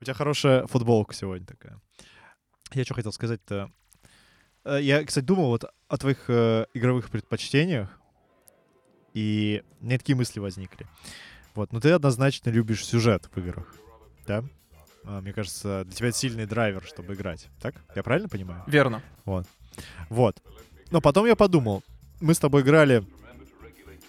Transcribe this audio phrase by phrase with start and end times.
[0.00, 1.78] У тебя хорошая футболка сегодня такая.
[2.72, 3.70] Я что хотел сказать-то?
[4.64, 8.00] Э, Я, кстати, думал вот о твоих э, игровых предпочтениях,
[9.12, 10.86] и у меня такие мысли возникли.
[11.54, 13.74] Вот, но ты однозначно любишь сюжет в играх,
[14.26, 14.44] да?
[15.04, 17.48] А, Мне кажется, для тебя это сильный драйвер, чтобы играть.
[17.60, 17.74] Так?
[17.94, 18.62] Я правильно понимаю?
[18.66, 19.02] Верно.
[19.24, 19.46] Вот.
[20.08, 20.42] Вот.
[20.90, 21.82] Но потом я подумал,
[22.20, 23.04] мы с тобой играли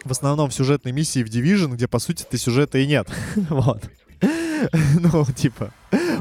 [0.05, 3.09] в основном в сюжетной миссии в Division, где, по сути, ты сюжета и нет.
[3.49, 3.89] вот.
[4.99, 5.71] ну, типа,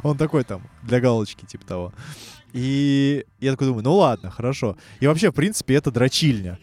[0.02, 1.92] он такой там, для галочки, типа того.
[2.52, 4.76] И я такой думаю, ну ладно, хорошо.
[5.00, 6.58] И вообще, в принципе, это дрочильня.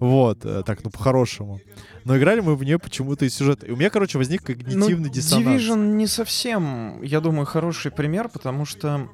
[0.00, 1.60] Вот, э, так, ну, по-хорошему.
[2.04, 3.66] Но играли мы в нее почему-то из сюжета.
[3.66, 5.62] И у меня, короче, возник когнитивный ну, диссонанс.
[5.62, 9.08] Division не совсем, я думаю, хороший пример, потому что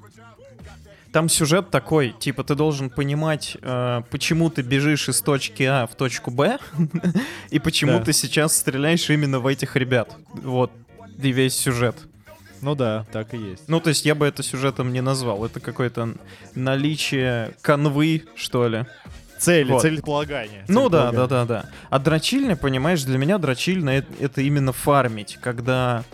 [1.12, 5.94] там сюжет такой, типа ты должен понимать, э, почему ты бежишь из точки А в
[5.94, 6.58] точку Б,
[7.50, 8.04] и почему Да.
[8.04, 10.14] ты сейчас стреляешь именно в этих ребят.
[10.34, 10.70] Вот,
[11.18, 11.96] и весь сюжет.
[12.62, 13.68] Ну да, так и есть.
[13.68, 15.44] Ну, то есть я бы это сюжетом не назвал.
[15.44, 16.14] Это какое-то
[16.54, 18.86] наличие канвы, что ли.
[19.38, 19.82] Цели, Вот.
[19.82, 20.64] целеполагание.
[20.66, 21.66] Ну да, да, да, да.
[21.90, 26.04] А дрочильня, понимаешь, для меня дрочильня это, это именно фармить, когда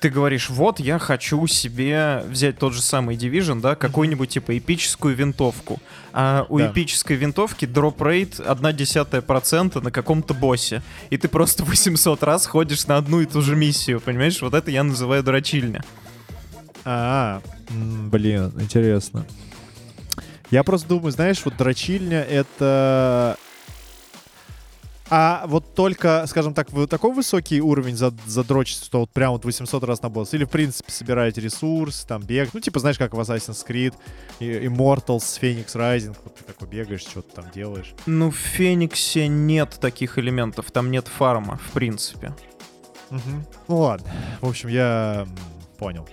[0.00, 5.14] ты говоришь, вот я хочу себе взять тот же самый Division, да, какую-нибудь типа эпическую
[5.16, 5.80] винтовку.
[6.12, 6.68] А у Да.
[6.70, 10.82] эпической винтовки дроп рейт 1 десятая процента на каком-то боссе.
[11.10, 14.40] И ты просто 800 раз ходишь на одну и ту же миссию, понимаешь?
[14.42, 15.84] Вот это я называю дрочильня.
[16.84, 19.26] А, м, блин, интересно.
[20.50, 23.36] Я просто думаю, знаешь, вот дрочильня— это...
[25.10, 29.44] А вот только, скажем так, вы такой высокий уровень за- задрочить, что вот прям вот
[29.44, 30.34] 800 раз на босс?
[30.34, 33.94] Или, в принципе, собираете ресурс, там, бег, ну, типа, знаешь, как в Assassin's Creed,
[34.40, 37.94] Immortals, Phoenix Rising, вот ты такой бегаешь, что-то там делаешь.
[38.06, 42.34] Ну, в Фениксе нет таких элементов, там нет фарма, в принципе.
[43.10, 43.46] Мгм.
[43.68, 44.10] Ну ладно.
[44.42, 45.26] В общем, я
[45.78, 46.06] понял.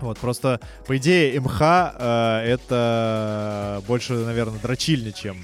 [0.00, 0.58] Вот, просто,
[0.88, 5.36] по идее, МХ э, это больше, наверное, дрочильня, чем...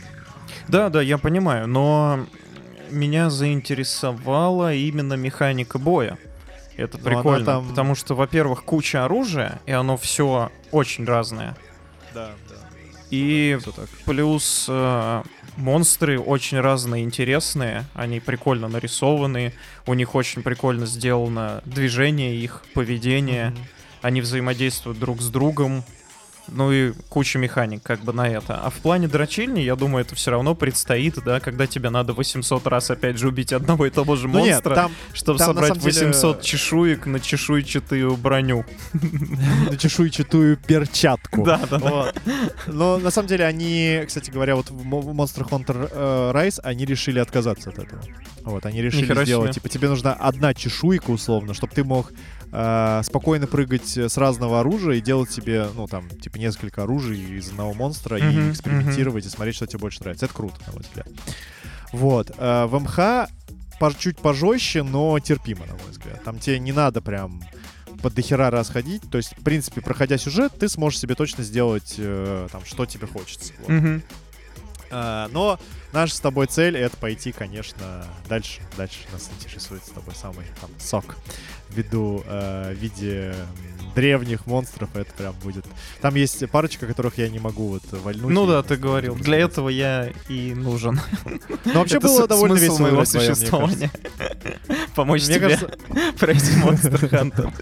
[0.67, 2.27] Да, да, я понимаю, но
[2.91, 6.19] меня заинтересовала именно механика боя.
[6.77, 11.57] Это Ну, прикольно, там- потому что, во-первых, куча оружия, и оно все очень разное.
[12.15, 12.55] Да, да.
[13.11, 13.89] И так.
[14.05, 15.23] плюс э,
[15.57, 19.55] монстры очень разные, интересные, они прикольно нарисованы,
[19.87, 23.59] у них очень прикольно сделано движение их, поведение, Мгм.
[24.03, 25.83] они взаимодействуют друг с другом.
[26.51, 28.57] Ну и куча механик как бы на это.
[28.57, 32.67] А в плане дрочильни, я думаю, это все равно предстоит, да, когда тебе надо 800
[32.67, 35.69] раз опять же убить одного и того же Ну нет, монстра, там чтобы там собрать
[35.69, 38.65] самом деле- 800 чешуек на чешуйчатую броню.
[39.71, 41.45] на чешуйчатую перчатку.
[41.45, 41.91] Да, да, да.
[41.91, 42.23] Вот.
[42.67, 46.85] Но на самом деле они, кстати говоря, вот в Mo- Monster Hunter э, Rise они
[46.85, 48.01] решили отказаться от этого.
[48.43, 52.13] Вот, они решили сделать, типа, тебе нужна одна чешуйка, условно, чтобы ты мог
[52.53, 57.49] э, спокойно прыгать с разного оружия и делать себе, ну, там, типа, несколько оружий из
[57.51, 60.27] одного монстра Мгм, и экспериментировать и смотреть, что тебе больше нравится.
[60.27, 61.09] Это круто, на мой взгляд.
[61.93, 62.31] Вот.
[62.37, 63.29] э, в МХ
[63.81, 66.23] по- чуть пожестче, но терпимо, на мой взгляд.
[66.25, 67.43] Там тебе не надо прям
[68.03, 69.03] под дохера раз ходить.
[69.11, 73.07] То есть, в принципе, проходя сюжет, ты сможешь себе точно сделать э, там, что тебе
[73.07, 73.53] хочется.
[73.61, 73.69] Вот.
[73.69, 74.03] Мгм.
[74.91, 75.59] А, но
[75.93, 78.61] наша с тобой цель это пойти, конечно, дальше.
[78.77, 81.17] Дальше нас интересует с тобой самый там сок
[81.71, 83.35] ввиду э, в виде
[83.95, 84.95] древних монстров.
[84.95, 85.65] Это прям будет.
[86.01, 88.31] Там есть парочка, которых я не могу вот вальнуть.
[88.31, 89.15] Ну да, ты говорил.
[89.17, 89.51] Для могу.
[89.51, 91.01] этого я и нужен.
[91.65, 93.91] Но вообще было довольно весело моего существования.
[94.95, 95.79] Помочь Мне тебе кажется,
[96.19, 97.53] пройти Monster Hunter.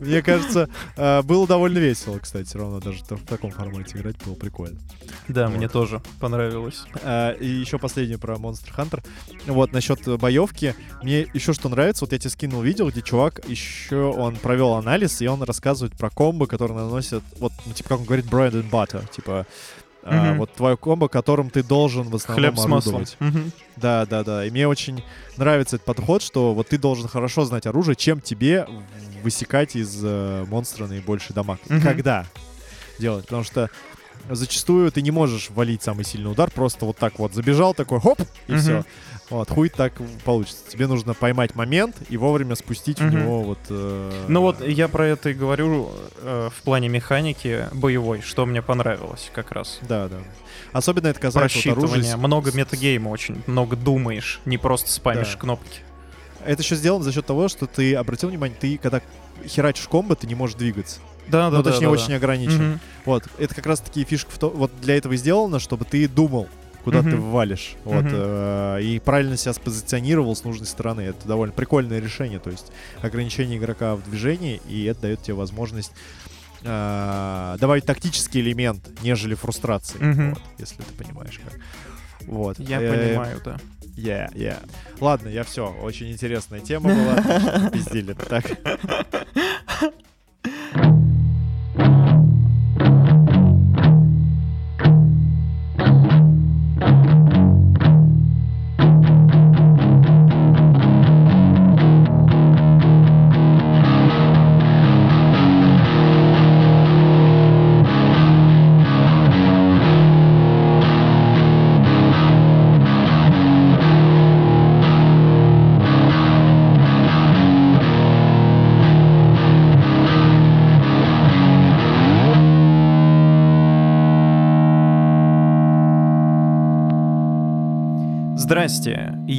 [0.00, 4.34] мне кажется, э, было довольно весело, кстати, все равно даже в таком формате играть было
[4.34, 4.78] прикольно.
[5.28, 6.33] Да, мне тоже понравилось.
[7.02, 9.04] А, И еще последнее про Monster Hunter.
[9.46, 10.74] Вот, насчет боевки.
[11.02, 15.20] Мне еще что нравится, вот я тебе скинул видео, где чувак еще, он провел анализ,
[15.20, 18.70] и он рассказывает про комбо, которые наносят, вот, ну, типа, как он говорит, bread and
[18.70, 19.46] butter, типа,
[20.02, 20.38] а, Мгм.
[20.38, 23.04] вот твое комбо, которым ты должен в основном Хлеб с маслом.
[23.20, 23.52] Мгм.
[23.76, 24.44] Да, да, да.
[24.44, 25.02] И мне очень
[25.36, 28.66] нравится этот подход, что вот ты должен хорошо знать оружие, чем тебе
[29.22, 31.58] высекать из э, монстра наибольший дамаг.
[31.68, 31.80] Мгм.
[31.80, 32.26] Когда
[32.98, 33.24] делать.
[33.24, 33.70] Потому что
[34.30, 38.20] зачастую ты не можешь валить самый сильный удар, просто вот так вот забежал, такой хоп,
[38.46, 38.60] и Мгм.
[38.60, 38.84] все.
[39.30, 39.94] Вот, хуй так
[40.24, 40.62] получится.
[40.70, 43.18] Тебе нужно поймать момент и вовремя спустить в Мгм.
[43.18, 43.58] него вот...
[43.70, 48.60] э, Ну вот я про это и говорю э, в плане механики боевой, что мне
[48.62, 49.78] понравилось как раз.
[49.82, 50.18] Да, да.
[50.72, 51.74] Особенно это касается вот.
[51.74, 55.38] Просчитывание, много метагейма очень, много думаешь, не просто спамишь Да.
[55.38, 55.80] кнопки.
[56.44, 59.00] Это еще сделано за счет того, что ты обратил внимание, ты когда
[59.46, 61.00] херачишь комбо, ты не можешь двигаться.
[61.28, 61.70] Да, да, ну, да.
[61.70, 62.16] точнее, да, очень да.
[62.16, 62.70] ограничен.
[62.70, 62.80] Мгм.
[63.04, 66.48] Вот, это как раз такие фишки в то, вот для этого сделано, чтобы ты думал,
[66.84, 67.30] куда ты Мгм.
[67.30, 67.76] валишь.
[67.84, 68.12] Вот, Мгм.
[68.14, 71.00] э, и правильно себя спозиционировал с нужной стороны.
[71.00, 72.38] Это довольно прикольное решение.
[72.38, 75.92] То есть ограничение игрока в движении, и это дает тебе возможность
[76.62, 79.98] э, добавить тактический элемент, нежели фрустрации.
[79.98, 80.30] Мгм.
[80.30, 81.58] Вот, если ты понимаешь как.
[82.26, 82.58] Вот.
[82.58, 83.56] Я Э, понимаю, да.
[83.96, 84.58] Yeah, yeah.
[85.00, 85.72] Ладно, я все.
[85.82, 87.70] Очень интересная тема была.
[87.72, 88.12] Пиздили.
[88.14, 88.44] Так.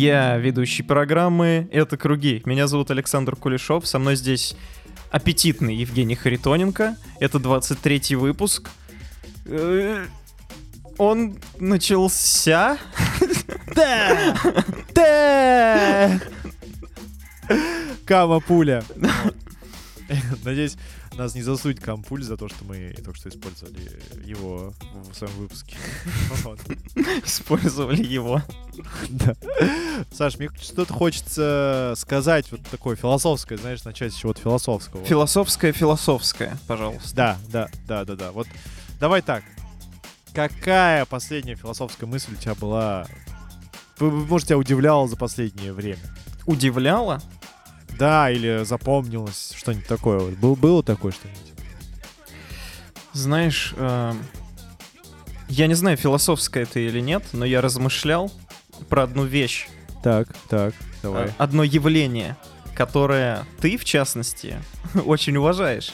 [0.06, 2.44] я ведущий программы «Это круги».
[2.46, 4.56] Меня зовут Александр Кулешов, со мной здесь
[5.10, 6.96] аппетитный Евгений Харитоненко.
[7.20, 8.70] Это 23-й выпуск.
[9.46, 10.06] Э,
[11.00, 12.78] Он начался.
[13.76, 14.36] Да!
[14.94, 16.22] Да!
[18.06, 18.84] Кама пуля.
[20.44, 20.78] Надеюсь,
[21.18, 24.74] нас не засудит Кампуль за то, что мы только что использовали его
[25.10, 25.76] в своем выпуске.
[27.26, 28.42] Использовали его.
[29.10, 29.36] Да.
[30.12, 35.06] Саш, мне что-то хочется сказать, вот такое философское, знаешь, начать с чего-то философского.
[35.06, 37.16] Философское, философское, пожалуйста.
[37.16, 38.32] Да, да, да, да, да.
[38.32, 38.48] Вот
[39.00, 39.44] давай так.
[40.34, 43.08] Какая последняя философская мысль у тебя была?
[44.00, 46.02] Может, тебя удивляла за последнее время?
[46.46, 47.22] Удивляло?
[47.98, 50.20] Да, или запомнилось что-нибудь такое.
[50.36, 51.42] Был, было такое что-нибудь?
[53.14, 54.14] Знаешь, э,
[55.48, 58.32] я не знаю, философское это или нет, но я размышлял
[58.90, 59.68] про одну вещь,
[60.04, 61.28] Так, так, давай.
[61.28, 62.36] э, одно явление,
[62.76, 64.62] которое ты, в частности,
[65.06, 65.94] очень уважаешь.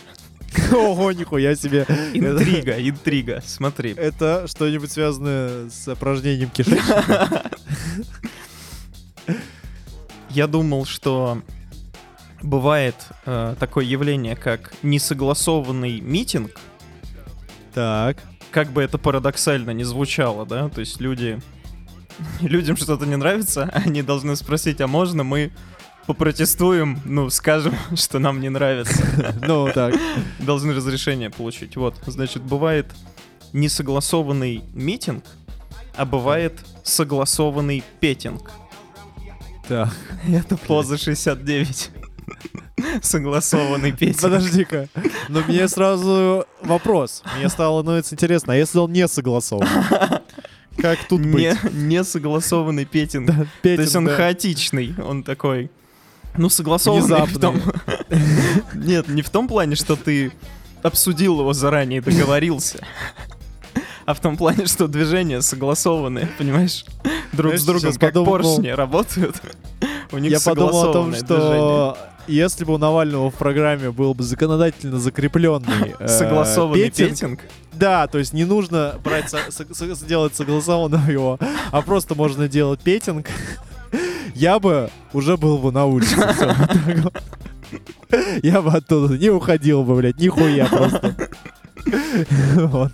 [0.74, 1.86] Ого, нихуя себе.
[2.14, 3.94] Интрига, интрига, смотри.
[3.94, 7.52] Это что-нибудь связанное с упражнением кишечника?
[10.30, 11.42] Я думал, что
[12.42, 12.96] бывает
[13.26, 16.52] э, такое явление, как несогласованный митинг,
[17.74, 18.18] Так.
[18.52, 21.40] как бы это парадоксально не звучало, да, то есть люди,
[22.42, 25.52] людям что-то не нравится, они должны спросить, а можно мы
[26.08, 29.36] попротестуем, ну, скажем, что нам не нравится.
[29.48, 29.96] Ну, так.
[30.40, 31.76] Должны разрешение получить.
[31.78, 32.88] Вот, значит, бывает
[33.54, 35.24] несогласованный митинг,
[35.96, 38.52] а бывает согласованный петинг.
[39.68, 39.94] Так.
[40.28, 41.92] Это поза 69.
[43.02, 44.22] Согласованный петинг.
[44.22, 44.88] Подожди-ка.
[45.30, 47.24] Но мне сразу вопрос.
[47.38, 49.68] Мне стало становится интересно, а если он не согласован?
[50.78, 51.34] Как тут быть?
[51.42, 53.28] Не, не согласованный петинг.
[53.28, 54.16] То Петин, есть он да.
[54.16, 55.70] хаотичный, он такой...
[56.38, 57.62] Ну, согласованный в том...
[58.74, 60.32] Нет, не в том плане, что ты
[60.82, 62.80] обсудил его заранее и договорился.
[64.06, 66.86] А в том плане, что движения согласованы, понимаешь?
[67.34, 69.36] Друг с Знаешь, другом, сейчас как подумал- поршни работают.
[70.12, 72.11] У них Я подумал о том, согласованное движение.
[72.28, 77.40] Если бы у Навального в программе был бы законодательно закрепленный э, Согласованный петинг, петинг.
[77.74, 81.40] Да, то есть не нужно брать, со- со- со- делать согласованного его,
[81.72, 83.28] а просто можно делать петинг.
[84.36, 86.16] Я бы уже был бы на улице.
[88.44, 91.16] Я бы оттуда не уходил бы, блядь, нихуя просто.
[92.56, 92.92] Вот.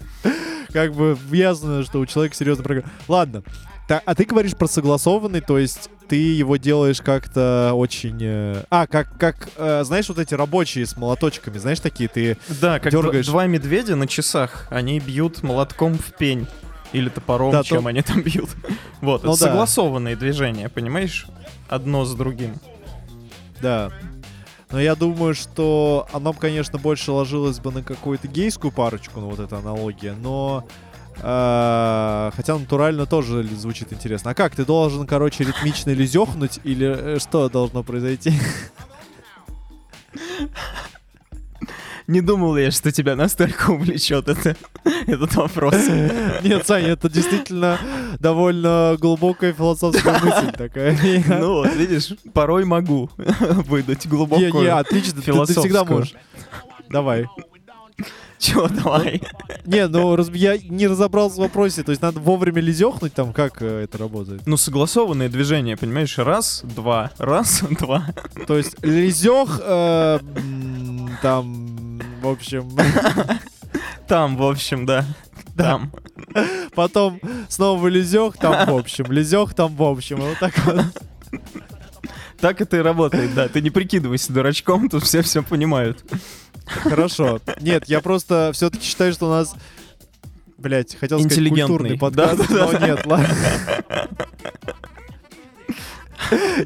[0.72, 2.90] Как бы ясно, что у человека серьезная программа.
[3.08, 3.44] Ладно.
[3.88, 8.18] Та- а ты говоришь про согласованный, то есть ты его делаешь как-то очень...
[8.22, 12.38] э, А, как, как э, знаешь, вот эти рабочие с молоточками, знаешь, такие ты...
[12.62, 13.26] Да, как Дергаешь.
[13.26, 16.48] дв- два медведя на часах, они бьют молотком в пень.
[16.94, 18.50] Или топором, Да, чем то- они там бьют.
[19.02, 19.48] Вот, Ну это да.
[19.48, 21.28] согласованные движения, понимаешь?
[21.70, 22.56] Одно с другим.
[23.62, 23.92] Да.
[24.70, 29.40] Но я думаю, что оно, конечно, больше ложилось бы на какую-то гейскую парочку, ну вот
[29.40, 30.68] эта аналогия, но...
[31.22, 34.32] э, хотя натурально тоже звучит интересно.
[34.32, 38.34] А как, ты должен, короче, ритмично или зёхнуть, или э, что должно произойти?
[42.08, 44.56] Не думал я, что тебя настолько увлечет это,
[45.08, 45.76] этот вопрос.
[46.42, 47.78] Нет, Саня, это действительно
[48.20, 50.98] довольно глубокая философская мысль такая.
[51.28, 54.54] Ну вот, видишь, порой могу выдать Не, глубокую.
[54.64, 56.14] не, отлично, ты- всегда можешь.
[56.90, 57.26] Давай.
[58.38, 59.22] Чего, давай.
[59.66, 63.34] Не, ну раз- я не разобрался в вопросе, то есть надо вовремя ли зёхнуть там,
[63.34, 64.46] как э, это работает?
[64.46, 66.18] Ну, согласованные движения, понимаешь?
[66.18, 68.06] Раз, два, раз, два.
[68.46, 70.20] То есть лизёх, э,
[71.22, 72.70] там, в общем,
[74.08, 75.06] Там, в общем, да.
[75.58, 75.92] Там.
[76.76, 80.18] потом снова лезёх там в общем, лезёх там в общем.
[80.18, 80.86] Вот так вот.
[82.40, 83.48] Так это и работает, да.
[83.48, 86.06] Ты не прикидывайся дурачком, тут все все понимают.
[86.82, 87.40] Хорошо.
[87.62, 89.56] Нет, я просто все-таки считаю, что у нас
[90.58, 92.80] Блять, хотел сказать культурный подкаст, Да-да-да.
[92.80, 93.36] но нет, ладно.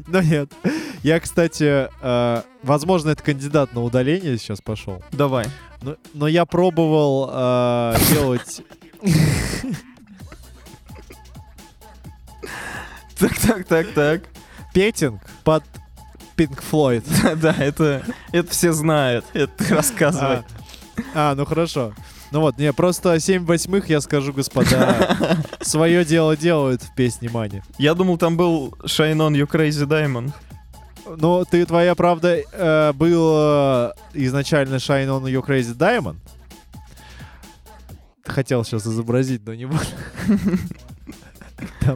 [0.06, 0.50] Но нет.
[1.02, 5.02] Я, кстати, э, возможно, это кандидат на удаление сейчас пошел.
[5.12, 5.46] Давай.
[5.82, 8.62] Но, но я пробовал э, делать...
[13.18, 14.22] Так, так, так, так.
[14.74, 15.62] петинг под
[16.36, 17.04] Pink Floyd.
[17.36, 19.24] Да, это, это все знают.
[19.32, 20.42] Это ты рассказывай.
[21.14, 21.92] А, а, ну хорошо.
[22.32, 27.62] Ну вот, не, просто 7 восьмых, я скажу, господа, свое дело делают в песне Мани.
[27.76, 30.32] Я думал, там был Shine On You Crazy Diamond.
[31.04, 36.16] Ну, ты, твоя правда, э, был э, изначально Shine On Your Crazy Diamond.
[38.24, 39.84] Хотел сейчас изобразить, но не буду.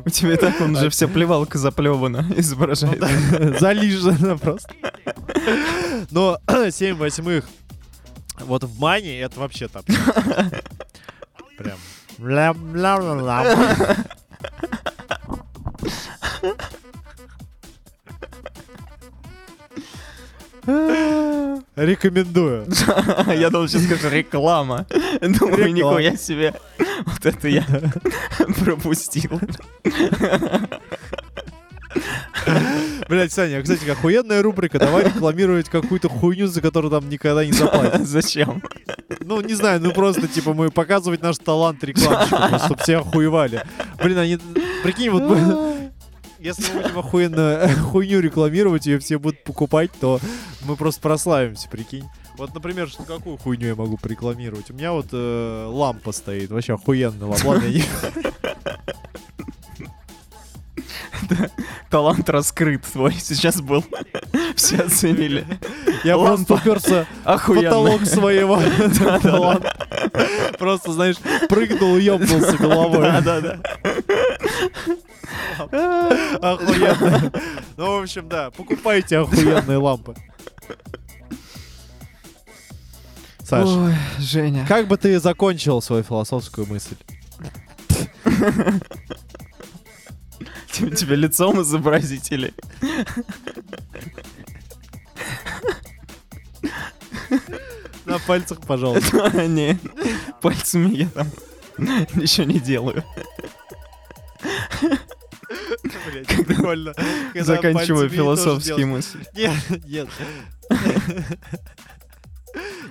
[0.04, 3.02] У тебя и так он уже вся плевалка заплевана изображает.
[3.61, 4.73] Залижено просто.
[6.11, 6.38] Но
[6.70, 7.44] 7 восьмых
[8.40, 9.82] вот в Мане это вообще там.
[11.58, 11.78] Прям.
[21.76, 22.66] Рекомендую.
[23.26, 24.87] Я думал, сейчас скажу реклама.
[25.20, 26.54] Думаю, нихуя себе.
[27.04, 27.64] Вот это я
[28.64, 29.40] пропустил.
[33.08, 34.78] Блять, Саня, кстати, охуенная рубрика.
[34.78, 38.06] Давай рекламировать какую-то хуйню, за которую там никогда не заплатят.
[38.06, 38.62] Зачем?
[39.20, 43.62] Ну, не знаю, ну просто, типа, мы показывать наш талант рекламщикам, чтобы все охуевали.
[44.02, 44.38] Блин, они...
[44.82, 45.23] Прикинь, вот...
[46.47, 50.21] Если мы будем охуенно хуйню рекламировать, ее все будут покупать, то
[50.65, 52.09] мы просто прославимся, прикинь.
[52.37, 54.71] Вот, например, что какую хуйню я могу порекламировать?
[54.71, 57.61] У меня вот э, лампа стоит, вообще охуенная лампа.
[61.90, 63.85] Талант раскрыт твой сейчас был.
[64.56, 65.47] Все оценили.
[66.04, 68.61] я просто уперся в потолок своего
[69.23, 69.76] таланта.
[70.59, 71.16] Просто, знаешь,
[71.49, 73.02] прыгнул и ёбнулся головой.
[73.02, 73.61] Да-да-да.
[76.40, 77.33] Охуенно.
[77.76, 80.14] Ну, в общем, да, покупайте охуенные лампы.
[83.45, 84.64] Саш, Ой, Женя.
[84.66, 86.97] как бы ты закончил свою философскую мысль?
[90.71, 92.52] Тебе тебе лицом изобразить или...
[98.05, 99.31] На пальцах, пожалуйста.
[99.47, 99.78] Не,
[100.40, 101.28] пальцами я там
[101.78, 103.05] ничего не делаю.
[106.11, 106.95] Блядь, прикольно.
[107.35, 109.26] Заканчиваю философские мысли.
[109.35, 110.09] Нет, нет.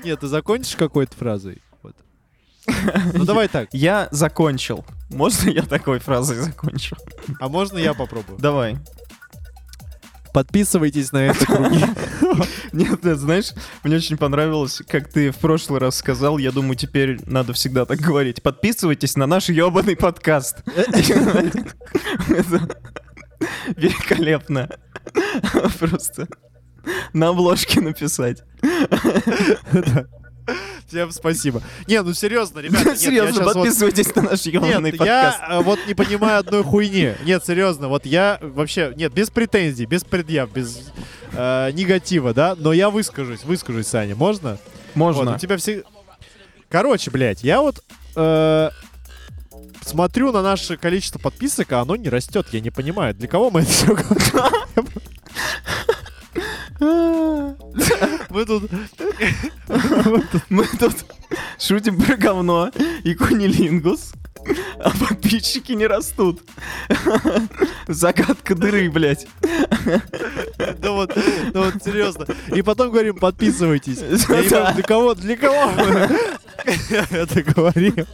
[0.04, 1.62] Нет, ты закончишь какой-то фразой?
[3.14, 3.70] Ну давай так.
[3.72, 4.86] Я закончил.
[5.10, 6.96] Можно я такой фразой закончу?
[7.40, 8.40] А можно я попробую?
[8.40, 8.78] Давай.
[10.34, 11.86] Подписывайтесь на это круги.
[12.74, 13.54] Нет, нет, знаешь,
[13.86, 18.00] мне очень понравилось, как ты в прошлый раз сказал, я думаю, теперь надо всегда так
[18.00, 18.44] говорить.
[18.44, 20.58] Подписывайтесь на наш ебаный подкаст.
[23.78, 24.70] Великолепно.
[25.80, 26.28] Просто
[27.14, 28.44] на обложке написать.
[30.88, 31.62] Всем спасибо.
[31.88, 32.90] Не, ну серьезно, ребята.
[32.90, 35.40] нет, я Серьезно, щас вот- подписывайтесь на наш ебаный подкаст.
[35.48, 37.14] я э, вот не понимаю одной хуйни.
[37.24, 40.92] Нет, серьезно, вот я вообще, нет, без претензий, без предъяв, без
[41.34, 44.58] э, негатива, да, но я выскажусь, выскажусь, Саня, можно?
[44.94, 45.36] Вот, Можно.
[45.36, 45.84] у тебя все...
[46.70, 47.84] Короче, блядь, я вот
[48.16, 48.70] э,
[49.82, 53.62] смотрю на наше количество подписок, а оно не растет, я не понимаю, для кого мы
[53.62, 53.96] это все
[58.30, 58.70] Мы тут...
[60.50, 61.06] Мы тут
[61.60, 62.70] шутим про говно
[63.04, 64.14] и кунилингус,
[64.80, 66.42] а подписчики не растут.
[67.88, 69.26] Загадка дыры, блядь.
[70.80, 71.16] Да вот,
[71.54, 72.26] ну вот серьезно.
[72.54, 74.00] И потом говорим, подписывайтесь.
[74.50, 74.74] Да.
[74.74, 76.10] для кого, для кого мы
[77.12, 78.06] это говорим?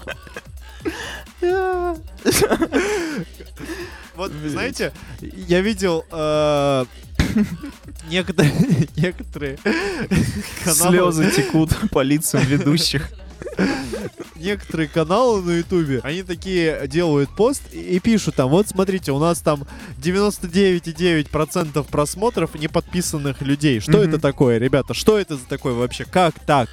[4.15, 6.85] Вот, знаете, я видел э,
[8.09, 9.57] некоторые, некоторые
[10.63, 13.09] каналы, Слезы текут по лицам ведущих.
[14.35, 19.19] некоторые каналы на Ютубе, они такие делают пост и, и пишут там, вот смотрите, у
[19.19, 19.65] нас там
[20.01, 23.79] 99,9% просмотров неподписанных людей.
[23.79, 24.93] Что это такое, ребята?
[24.93, 26.05] Что это за такое вообще?
[26.05, 26.69] Как так?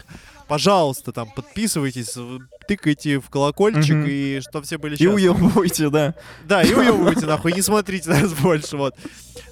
[0.46, 4.06] Пожалуйста, там, подписывайтесь, в- тыкайте в колокольчик, Мгм.
[4.08, 5.14] и что все были И счастливы.
[5.34, 6.14] уебывайте, да.
[6.46, 8.94] Да, и уебывайте нахуй, не смотрите нас больше, вот.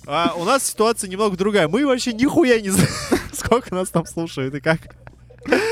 [0.07, 1.67] А у нас ситуация немного другая.
[1.69, 2.89] Мы вообще нихуя не знаем,
[3.33, 4.81] сколько нас там слушают и как.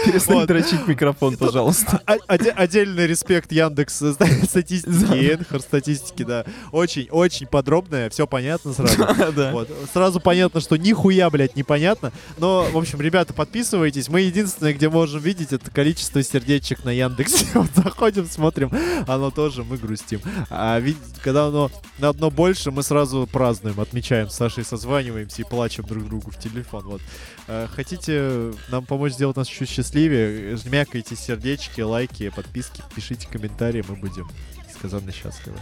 [0.05, 0.49] Перестань Вот.
[0.49, 2.01] дрочить микрофон, пожалуйста.
[2.27, 4.13] Отдельный респект Яндекс э,
[4.45, 6.45] статистики, Энхор статистики, да.
[6.73, 8.95] Очень, очень подробная, все понятно сразу.
[9.53, 9.69] Вот.
[9.93, 12.13] Сразу понятно, что нихуя, блядь, непонятно.
[12.39, 14.09] Но, в общем, ребята, подписывайтесь.
[14.09, 17.47] Мы единственное, где можем видеть, это количество сердечек на Яндексе.
[17.55, 18.71] Вот заходим, смотрим,
[19.07, 20.21] оно тоже, мы грустим.
[20.51, 25.45] А вид- когда оно на одно больше, мы сразу празднуем, отмечаем с Сашей, созваниваемся и
[25.45, 26.85] плачем друг другу в телефон.
[26.85, 27.01] Вот.
[27.49, 30.57] Э, Хотите нам помочь сделать нас чуть счастливее?
[30.57, 34.29] Жмякайте сердечки, лайки, подписки, пишите комментарии, мы будем
[34.75, 35.59] сказанно счастливы.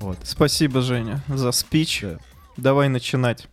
[0.00, 0.18] Вот.
[0.24, 2.00] Спасибо, Женя, за спич.
[2.02, 2.18] Да.
[2.56, 3.48] Давай начинать.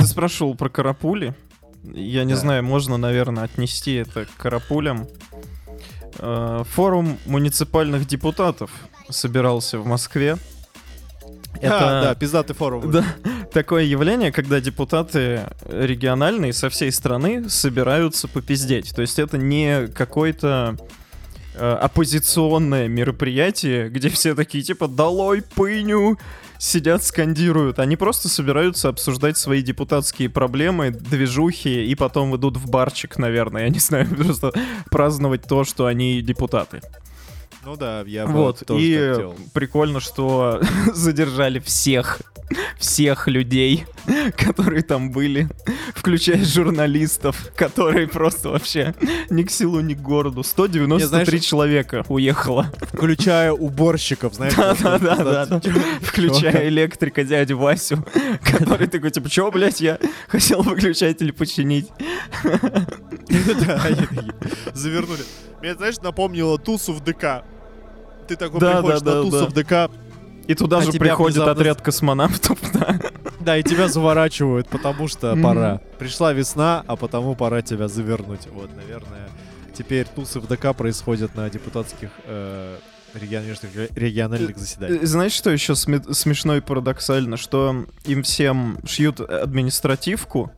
[0.00, 1.34] Ты спрашивал про карапули.
[1.82, 2.38] Я не Да.
[2.40, 5.06] знаю, можно, наверное, отнести это к карапулям.
[6.18, 8.70] Э, Форум муниципальных депутатов
[9.10, 10.36] собирался в Москве.
[11.62, 12.90] А, да, пиздатый форум.
[12.90, 13.04] Да,
[13.52, 18.94] такое явление, когда депутаты региональные со всей страны собираются попиздеть.
[18.94, 20.76] То есть это не какое-то
[21.54, 26.18] э, оппозиционное мероприятие, где все такие типа «Долой пыню!»
[26.58, 27.78] Сидят, скандируют.
[27.78, 33.68] Они просто собираются обсуждать свои депутатские проблемы, движухи, и потом идут в барчик, наверное, я
[33.68, 34.52] не знаю, просто
[34.90, 36.80] праздновать то, что они депутаты.
[37.64, 39.36] Ну да, я Вот, тоже и так делал.
[39.52, 40.60] прикольно, что
[40.94, 42.20] задержали всех,
[42.78, 43.84] всех людей,
[44.36, 45.48] которые там были,
[45.98, 48.94] включая журналистов, которые просто вообще
[49.30, 50.42] ни к селу, ни к городу.
[50.44, 52.72] 193 знаешь- человека уехало.
[52.92, 54.54] Включая уборщиков, знаешь.
[54.54, 55.60] Да-да-да,
[56.02, 58.04] включая электрика дядю Васю,
[58.42, 61.88] который такой, типа, чё, блядь, я хотел выключатель починить.
[62.42, 64.34] Да, они такие
[64.74, 65.22] завернули.
[65.60, 67.42] Мне, знаешь, напомнило тусу в ДК.
[68.28, 69.90] Ты такой приходишь на тусу в ДК,
[70.46, 72.98] И туда А же приходит внезапно- отряд космонавтов, да.
[73.48, 75.80] Да, и тебя заворачивают, потому что пора.
[75.98, 78.46] Пришла весна, а потому пора тебя завернуть.
[78.52, 79.30] Вот, наверное,
[79.72, 82.76] теперь тусы в ДК происходят на депутатских э,
[83.14, 83.58] региональных,
[83.96, 85.02] региональных заседаниях.
[85.02, 87.38] Э, Знаешь, что еще сме- смешно и парадоксально?
[87.38, 90.52] Что им всем шьют административку,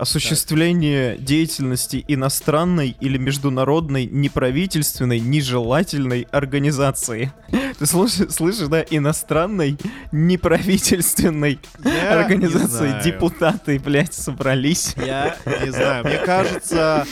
[0.00, 7.32] осуществление деятельности иностранной или международной неправительственной нежелательной организации.
[7.78, 8.80] Ты слышишь, слышишь, да?
[8.80, 9.76] Иностранной
[10.10, 12.88] неправительственной Я не организации.
[12.88, 13.02] знаю.
[13.04, 14.94] Депутаты, блядь, собрались.
[14.96, 16.04] Я не знаю.
[16.04, 17.06] Мне кажется,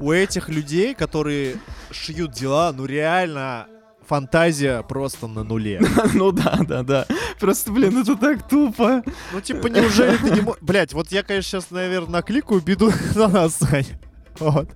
[0.00, 1.56] у этих людей, которые
[1.92, 3.66] шьют дела, ну реально
[4.12, 5.80] фантазия просто на нуле.
[6.14, 7.06] Ну да, да, да.
[7.40, 9.02] Просто, блин, это так тупо.
[9.32, 10.60] Ну, типа, неужели ты не можешь...
[10.60, 13.86] Блять, вот я, конечно, сейчас, наверное, накликаю беду на нас, Сань.
[14.38, 14.68] Вот.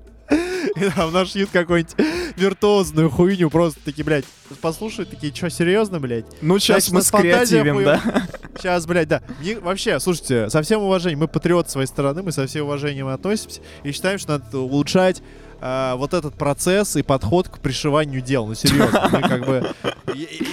[0.76, 1.94] И там нашьют какую-нибудь
[2.36, 4.24] виртуозную хуйню, просто такие, блядь,
[4.60, 6.26] послушают, такие, что, серьезно, блядь?
[6.40, 8.02] Ну, сейчас мы фантазия скреативим, да?
[8.56, 9.22] Сейчас, блядь, да.
[9.40, 13.60] Мне- вообще, слушайте, со всем уважением, мы патриот своей страны, мы со всем уважением относимся
[13.82, 15.22] и считаем, что надо улучшать
[15.60, 18.46] а, вот этот процесс и подход к пришиванию дел.
[18.46, 19.74] Ну, серьезно, мы как бы...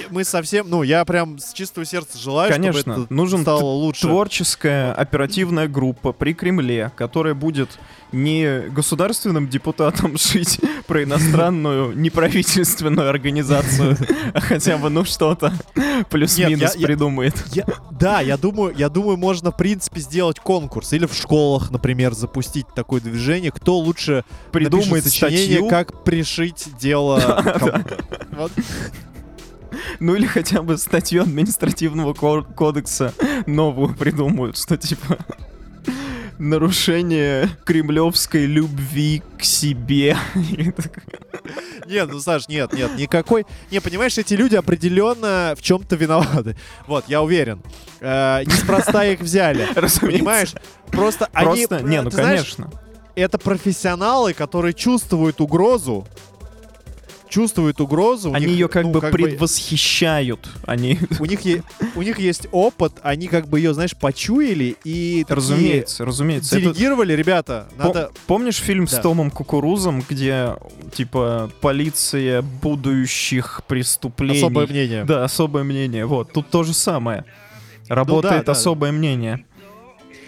[0.09, 0.69] Мы совсем...
[0.69, 4.07] Ну, я прям с чистого сердца желаю, Конечно, чтобы это нужен стало лучше.
[4.07, 7.79] Творческая оперативная группа при Кремле, которая будет
[8.11, 13.97] не государственным депутатам шить про иностранную неправительственную организацию,
[14.33, 15.53] а хотя бы, ну, что-то
[16.09, 17.33] плюс-минус придумает.
[17.51, 20.93] Я- да, я думаю, я думаю, можно, в принципе, сделать конкурс.
[20.93, 23.51] Или в школах, например, запустить такое движение.
[23.51, 27.13] Кто лучше Придумает сочинение, статью, как пришить дело.
[28.31, 28.51] Вот.
[29.99, 33.13] Ну или хотя бы статью административного ко- кодекса
[33.45, 35.17] новую придумают, что типа
[36.39, 40.17] нарушение кремлевской любви к себе.
[41.85, 43.45] Нет, ну, Саш, нет, нет, никакой...
[43.69, 46.55] Не, понимаешь, эти люди определенно в чем-то виноваты.
[46.87, 47.61] Вот, я уверен.
[47.99, 49.67] Э, Неспроста их взяли.
[49.73, 50.53] Понимаешь?
[50.87, 51.67] Просто они...
[51.67, 52.71] Просто, не, ну ты знаешь, конечно.
[53.15, 56.07] это профессионалы, которые чувствуют угрозу.
[57.33, 58.31] Чувствуют угрозу.
[58.31, 60.47] Они них, ее как ну, бы предвосхищают.
[60.67, 61.63] Они, у них, е-
[61.95, 66.55] у них есть опыт, они как бы ее, знаешь, почуяли и разумеется, разумеется.
[66.55, 68.11] Это- делегировали, ребята, Пом- надо...
[68.27, 69.01] Помнишь фильм с Да.
[69.01, 70.55] Томом Кукурузом, где
[70.93, 74.37] типа полиция будущих преступлений?
[74.37, 75.03] Особое мнение.
[75.03, 76.05] Да, особое мнение.
[76.05, 77.25] Вот, тут то же самое.
[77.89, 78.51] Работает Ну да, да.
[78.51, 79.43] особое мнение.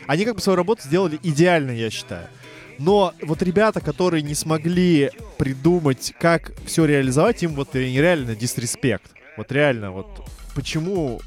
[0.07, 2.27] Они как бы свою работу сделали идеально, я считаю.
[2.79, 9.11] Но вот ребята, которые не смогли придумать, как все реализовать, им вот реально дисреспект.
[9.37, 10.07] Вот реально, вот
[10.53, 11.21] почему...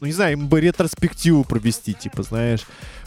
[0.00, 2.62] Ну, не знаю, им бы ретроспективу провести, типа, знаешь.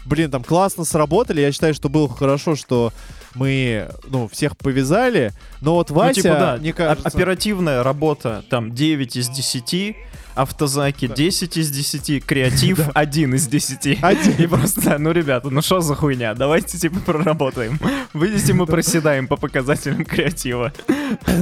[0.05, 1.41] блин, там классно сработали.
[1.41, 2.93] Я считаю, что было хорошо, что
[3.33, 5.33] мы, ну, всех повязали.
[5.61, 7.07] Но вот Вася, ну, типа, да, мне кажется...
[7.07, 9.95] оперативная работа, там, 9 из 10,
[10.35, 13.99] автозаки 10 из 10, креатив 1 из 10.
[14.03, 14.33] Один.
[14.37, 16.33] И просто, ну, ребята, ну что за хуйня?
[16.35, 17.79] Давайте, типа, проработаем.
[18.13, 20.73] Видите, мы проседаем по показателям креатива.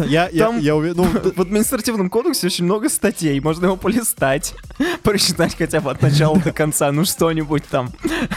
[0.07, 1.03] Я, я, Там- я уверен, ну,
[1.35, 4.53] В административном кодексе очень много статей, можно его полистать,
[5.03, 7.91] прочитать хотя бы от начала до конца, ну что-нибудь там,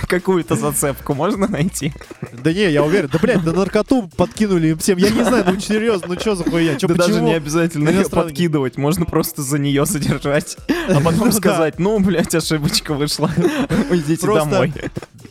[0.09, 1.93] какую-то зацепку можно найти.
[2.33, 3.11] да не, я уверен.
[3.13, 4.99] Да, блядь, на наркоту подкинули им всем.
[4.99, 6.77] Я не знаю, ну серьезно, ну что за хуйня?
[6.81, 9.85] Да даже не обязательно ее подкидывать, можно просто за нее
[10.47, 11.37] задержать, а Ну потом да.
[11.37, 13.31] сказать, ну, блядь, ошибочка вышла,
[13.91, 14.73] уйдите домой.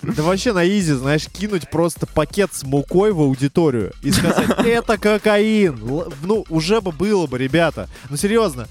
[0.01, 4.97] Да вообще на изи, знаешь, кинуть просто пакет с мукой в аудиторию и сказать, это
[4.97, 5.79] кокаин.
[6.21, 7.89] Ну, уже бы было бы, ребята.
[8.09, 8.67] Ну, серьезно.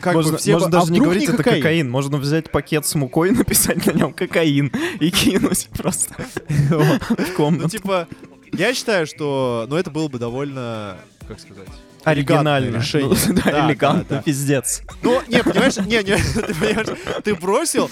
[0.00, 1.62] Как можно бы все можно бы- даже а не говорить, это кокаин?
[1.62, 1.90] кокаин.
[1.90, 6.14] Можно взять пакет с мукой, написать на нем кокаин и кинуть просто
[6.48, 6.98] в Ну,
[7.36, 7.70] комнату.
[7.70, 8.06] типа,
[8.52, 11.68] я считаю, что, ну, это было бы довольно, как сказать,
[12.04, 12.66] Оригинально.
[12.68, 13.08] элегантное решение.
[13.26, 14.22] Ну, да, Да, элегантно, да, да.
[14.22, 14.82] пиздец.
[15.02, 17.90] Ну, не, понимаешь, не, не, ты понимаешь, ты бросил,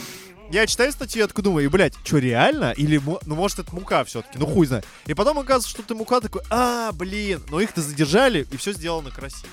[0.50, 2.72] я читаю статью, я такой думаю, и, блядь, что, реально?
[2.76, 4.84] Или, ну, может, это мука все-таки, ну, хуй знает.
[5.06, 9.10] И потом оказывается, что ты мука такой, а, блин, но их-то задержали, и все сделано
[9.10, 9.48] красиво.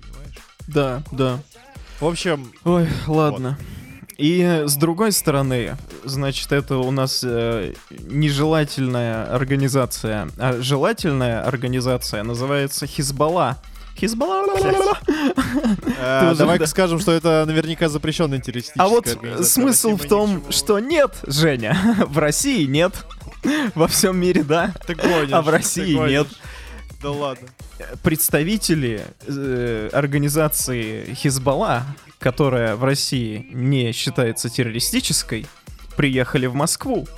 [0.00, 0.36] Понимаешь?
[0.66, 1.40] Да, да.
[2.00, 3.58] В общем, Ой, ладно.
[4.18, 12.86] И с другой стороны, значит, это у нас э, нежелательная организация, а желательная организация называется
[12.86, 13.58] Хизбалла.
[13.96, 14.46] Хизбалла.
[15.98, 16.66] э, уже, давай-ка да.
[16.66, 19.08] скажем, что это наверняка запрещенная террористическая А вот
[19.44, 21.76] смысл в том, что нет, Женя.
[22.08, 22.94] В России нет.
[23.74, 24.74] Во всем мире, да.
[25.32, 26.28] А в России нет.
[27.02, 27.48] Да ладно.
[28.04, 31.82] Представители э, организации Хизбалла,
[32.20, 35.46] которая в России не считается террористической,
[35.96, 37.08] приехали в Москву,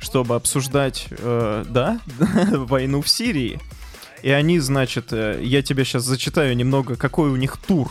[0.00, 2.00] чтобы обсуждать, э, да,
[2.50, 3.60] войну в Сирии.
[4.22, 7.90] И они, значит, э, я тебе сейчас зачитаю немного, какой у них тур.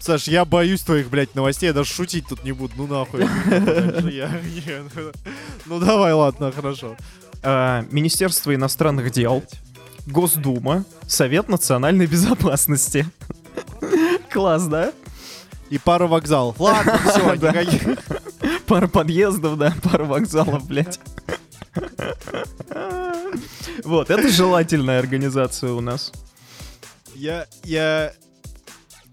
[0.00, 3.26] Саш, я боюсь твоих, блядь, новостей, я даже шутить тут не буду, ну нахуй.
[5.66, 6.96] Ну- давай, ладно, хорошо.
[7.42, 9.42] Э, Министерство иностранных дел,
[10.06, 13.06] Госдума, Совет национальной безопасности.
[14.30, 14.92] Класс, да?
[15.70, 16.60] И пара вокзалов.
[16.60, 17.82] Ладно, все, никаких.
[18.66, 21.00] Пара подъездов, да, пара вокзалов, блядь.
[23.84, 26.12] Вот, это желательная организация у нас.
[27.14, 28.12] Я, я,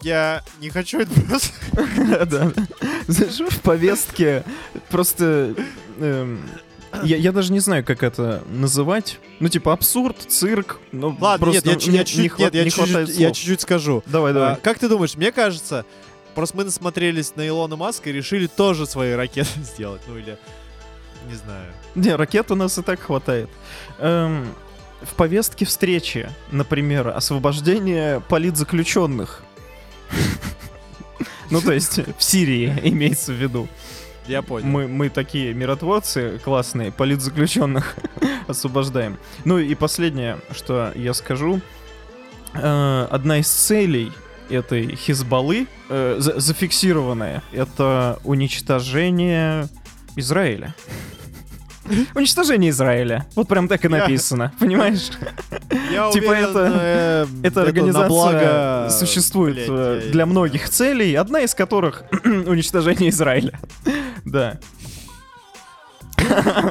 [0.02, 1.50] я не хочу это просто...
[2.26, 2.52] Да.
[3.50, 4.44] В повестке
[4.90, 5.56] просто...
[6.00, 6.42] эм,
[7.04, 9.20] Я, я даже не знаю, как это называть.
[9.40, 10.80] Ну, типа, абсурд, цирк.
[10.92, 12.70] Ну, Ладно, нет, просто я, ну, чуть- не- я чуть-чуть, не хват- нет, я не
[12.72, 14.04] чуть-чуть, я чуть-чуть скажу.
[14.06, 14.56] Давай, А, давай.
[14.58, 15.86] как ты думаешь, мне кажется,
[16.36, 20.02] просто мы насмотрелись на Илона Маска и решили тоже свои ракеты сделать.
[20.08, 20.38] Ну или,
[21.28, 21.66] не знаю.
[21.96, 23.50] Не, ракет у нас и так хватает.
[24.00, 24.48] Эм,
[25.02, 29.44] в повестке встречи, например, освобождение политзаключенных.
[31.50, 33.68] Ну, то есть, в Сирии имеется в виду.
[34.28, 34.66] Я понял.
[34.66, 37.96] Мы, мы такие миротворцы классные, политзаключенных
[38.48, 39.20] освобождаем.
[39.46, 41.62] Ну и последнее, что я скажу.
[42.56, 44.12] Э, одна из целей
[44.50, 49.68] этой хизбаллы, э, за- зафиксированная, это уничтожение
[50.16, 50.74] Израиля.
[52.16, 53.26] Уничтожение Израиля.
[53.36, 55.10] Вот прям так и Я- написано, понимаешь?
[55.92, 61.14] Я Типа уверен, это- э, Эта организация благо, существует блядь, э, я- для многих целей,
[61.16, 63.60] одна из которых уничтожение Израиля.
[64.26, 64.60] Да.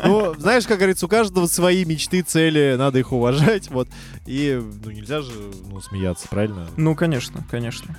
[0.05, 3.89] Ну, знаешь, как говорится, у каждого свои мечты, цели, надо их уважать, вот.
[4.27, 5.33] И, ну, нельзя же,
[5.71, 6.67] ну, смеяться, правильно?
[6.77, 7.95] Ну, конечно, конечно.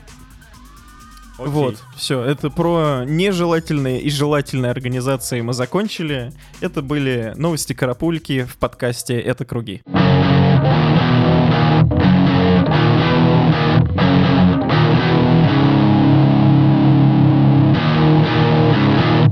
[1.39, 1.51] Окей.
[1.51, 6.31] Вот, все, это про нежелательные и желательные организации мы закончили.
[6.61, 9.81] Это были новости Карапульки в подкасте «Это круги».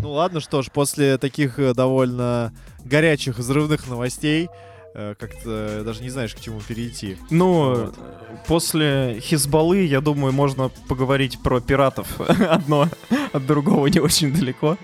[0.02, 2.52] Ну ладно, что ж, после таких э, довольно
[2.84, 4.50] горячих, взрывных новостей,
[4.94, 7.18] как-то даже не знаешь, к чему перейти.
[7.30, 7.96] Ну, Вот.
[8.48, 12.08] после Хизбаллы, я думаю, можно поговорить про пиратов.
[12.30, 12.88] Одно
[13.32, 14.78] от другого не очень далеко.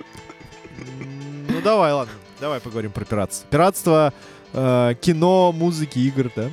[1.49, 3.47] Ну давай, ладно, давай поговорим про пиратство.
[3.49, 4.13] Пиратство,
[4.53, 6.49] э, кино, музыки, игр, да?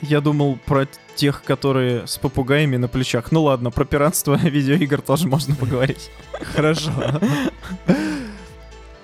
[0.00, 3.30] Я думал про тех, которые с попугаями на плечах.
[3.32, 6.10] Ну ладно, про пиратство видеоигр тоже можно поговорить.
[6.54, 6.90] Хорошо.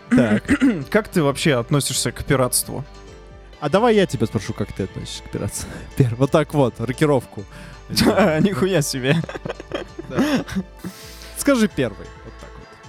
[0.08, 0.44] Так,
[0.88, 2.84] Как ты вообще относишься к пиратству?
[3.60, 5.68] А давай я тебя спрошу, как ты относишься к пиратству.
[6.18, 7.44] Вот так вот, рокировку.
[7.88, 9.16] Нихуя себе.
[11.36, 12.06] Скажи первый.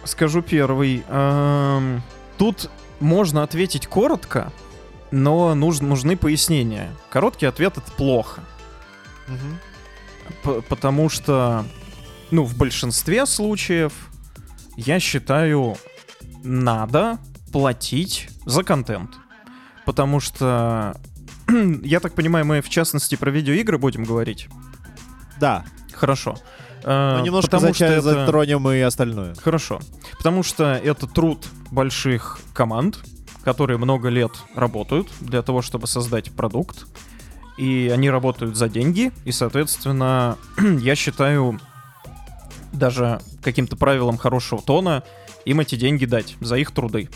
[0.04, 1.04] Скажу первый.
[1.10, 2.02] Эм,
[2.38, 4.52] Тут можно ответить коротко,
[5.12, 6.92] но нуж- нужны пояснения.
[7.10, 8.42] Короткий ответ— это плохо.
[10.70, 11.66] Потому что,
[12.32, 13.94] ну, в большинстве случаев,
[14.76, 15.78] я считаю,
[16.44, 17.18] надо
[17.52, 19.16] платить за контент.
[19.88, 20.96] Потому что,
[21.82, 24.50] я так понимаю, мы в частности про видеоигры будем говорить.
[25.40, 25.66] Да,
[25.98, 26.36] Хорошо.
[26.84, 29.34] Э, но немножко потому что зача- это- затронем и остальное.
[29.36, 29.80] Хорошо.
[30.18, 33.00] Потому что это труд больших команд,
[33.44, 36.86] которые много лет работают для того, чтобы создать продукт.
[37.58, 39.12] И они работают за деньги.
[39.26, 40.38] И, соответственно,
[40.80, 41.60] я считаю
[42.72, 45.04] даже каким-то правилом хорошего тона
[45.46, 47.10] им эти деньги дать за их труды.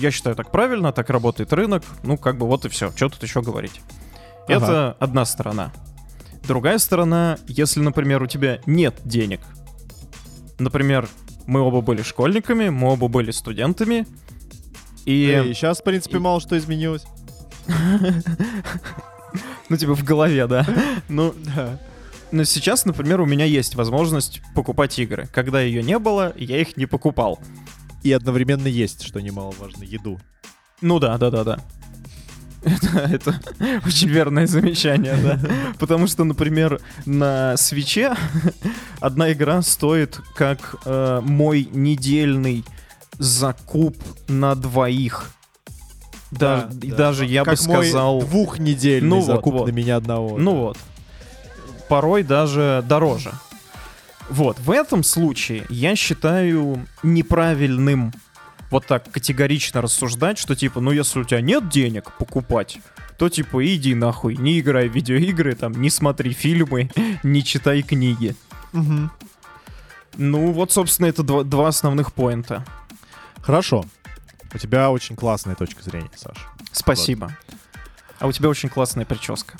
[0.00, 1.82] Я считаю так правильно, так работает рынок.
[2.02, 2.90] Ну, как бы вот и все.
[2.96, 3.80] Что тут еще говорить?
[4.48, 4.56] Ага.
[4.56, 5.72] Это одна сторона.
[6.48, 9.40] Другая сторона, если, например, у тебя нет денег.
[10.58, 11.06] Например,
[11.46, 14.06] мы оба были школьниками, мы оба были студентами.
[15.04, 17.04] И, И сейчас, в принципе, и- мало что изменилось.
[19.68, 20.66] ну, типа в голове, да.
[21.08, 21.78] Ну, Да.
[22.32, 25.28] но сейчас, например, у меня есть возможность покупать игры.
[25.32, 27.38] Когда ее не было, я их не покупал.
[28.02, 30.18] И одновременно есть, что немаловажно, еду.
[30.80, 31.58] Ну да, да, да, да.
[32.62, 33.40] Это, это
[33.86, 35.38] очень верное замечание, да.
[35.78, 38.14] Потому что, например, на свече
[39.00, 42.64] одна игра стоит как э, мой недельный
[43.18, 43.96] закуп
[44.28, 45.30] на двоих.
[46.30, 46.96] Да, Да, да.
[46.96, 49.66] даже я бы как мой сказал, двухнедельный Ну закуп вот.
[49.66, 50.38] на меня одного.
[50.38, 50.78] ну вот,
[51.88, 53.32] порой даже дороже.
[54.30, 58.12] Вот, в этом случае я считаю неправильным
[58.70, 62.78] вот так категорично рассуждать, что типа, ну если у тебя нет денег покупать,
[63.18, 66.90] то типа иди нахуй, не играй в видеоигры, там, не смотри фильмы,
[67.24, 68.36] не читай книги.
[68.72, 69.10] Мгм.
[70.16, 72.64] Ну вот, собственно, это два, два основных поинта.
[73.42, 73.84] Хорошо.
[74.54, 76.36] У тебя очень классная точка зрения, Саш.
[76.70, 77.36] Спасибо.
[78.20, 79.58] А у тебя очень классная прическа.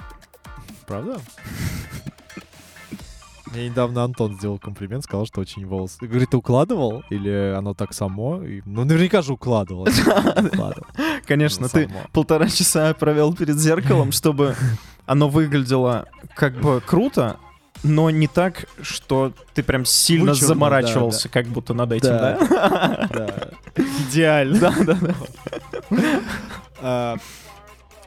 [0.87, 1.21] Правда?
[3.53, 5.97] Мне недавно Антон сделал комплимент, сказал, что очень волосы.
[6.07, 7.03] Говорит, ты укладывал?
[7.11, 8.43] Или оно так само?
[8.43, 9.87] И- Ну, наверняка же укладывал.
[11.27, 14.55] Конечно, Ну, ты полтора часа провел перед зеркалом, чтобы
[15.07, 17.39] оно выглядело как бы круто,
[17.83, 22.39] но не так, что ты прям сильно Вычурно, заморачивался, как будто над этим, Да.
[22.39, 23.09] да?
[23.13, 23.83] Да.
[24.09, 24.59] Идеально.
[24.61, 25.15] Да, да, да.
[26.83, 27.17] А,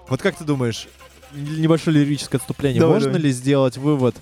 [0.08, 0.88] Вот как ты думаешь,
[1.34, 4.16] небольшое лирическое отступление, Давай, можно ли сделать вывод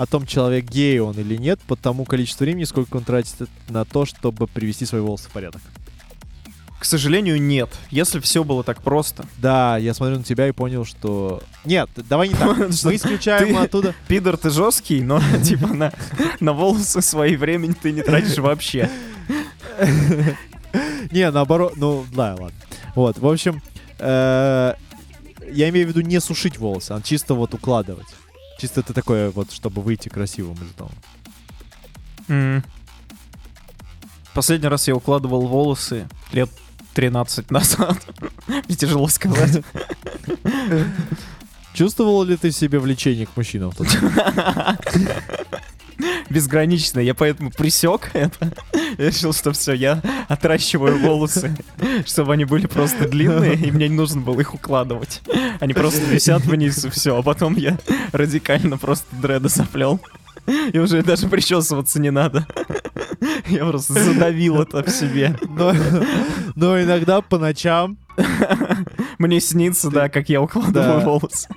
[0.00, 3.84] о том, человек гей он или нет, по тому количеству времени, сколько он тратит на
[3.84, 5.60] то, чтобы привести свои волосы в порядок?
[6.78, 7.68] К сожалению, нет.
[7.90, 9.26] Если все было так просто.
[9.36, 11.42] Да, я смотрю на тебя и понял, что...
[11.66, 12.56] Нет, давай не так.
[12.84, 13.94] Мы исключаем оттуда...
[14.08, 15.92] Пидор ты жесткий, но типа на,
[16.40, 18.88] на волосы свои времени ты не тратишь вообще.
[21.10, 22.58] Не, наоборот, ну, да, ладно.
[22.94, 23.60] Вот, в общем,
[23.98, 24.74] э,
[25.52, 28.06] я имею в виду не сушить волосы, а чисто вот укладывать.
[28.60, 30.92] Чисто это такое вот, чтобы выйти красивым из дома.
[32.28, 32.62] М.
[34.34, 36.50] Последний раз я укладывал волосы лет
[36.92, 37.96] 13 назад.
[38.46, 39.64] Мне тяжело сказать.
[41.72, 43.72] Чувствовал ли ты в себе влечение к мужчинам?
[46.28, 48.52] Безгранично, я поэтому присек это.
[48.98, 51.56] Я решил, что все, я отращиваю волосы,
[52.06, 55.22] чтобы они были просто длинные, и мне не нужно было их укладывать.
[55.60, 57.18] Они просто висят вниз, и все.
[57.18, 57.78] А потом я
[58.12, 60.00] радикально просто дреды заплел.
[60.72, 62.46] И уже даже причесываться не надо.
[63.46, 65.38] Я просто задавил это в себе.
[65.48, 65.74] Но,
[66.54, 67.98] но иногда по ночам,
[69.18, 71.48] Мне снится, да, как я укладываю волосы.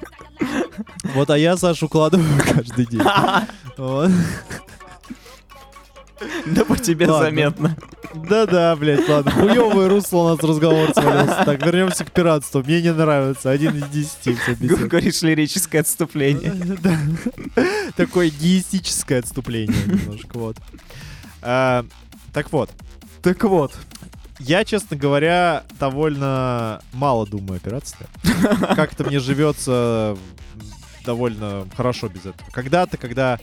[1.16, 3.02] Вот, а я Сашу укладываю каждый день.
[3.78, 4.12] Вот.
[6.46, 7.26] Да по тебе Ладно.
[7.30, 7.78] заметно.
[8.14, 9.32] Да-да, блядь, ладно.
[9.32, 11.44] Хуёвое русло у нас разговор свалился.
[11.46, 12.64] Так, вернемся к пиратству.
[12.64, 13.50] Мне не нравится.
[13.50, 14.38] Один из десяти.
[14.62, 16.54] Говоришь, лирическое отступление.
[16.84, 16.98] Да.
[17.96, 20.58] Такое геистическое отступление немножко, вот.
[21.42, 21.86] А,
[22.32, 22.70] Так вот,
[23.22, 23.74] Так вот.
[24.46, 28.08] Я, честно говоря, довольно мало думаю о пиратстве.
[28.76, 30.18] Как-то мне живется
[31.06, 32.50] довольно хорошо без этого.
[32.52, 33.40] Когда-то, когда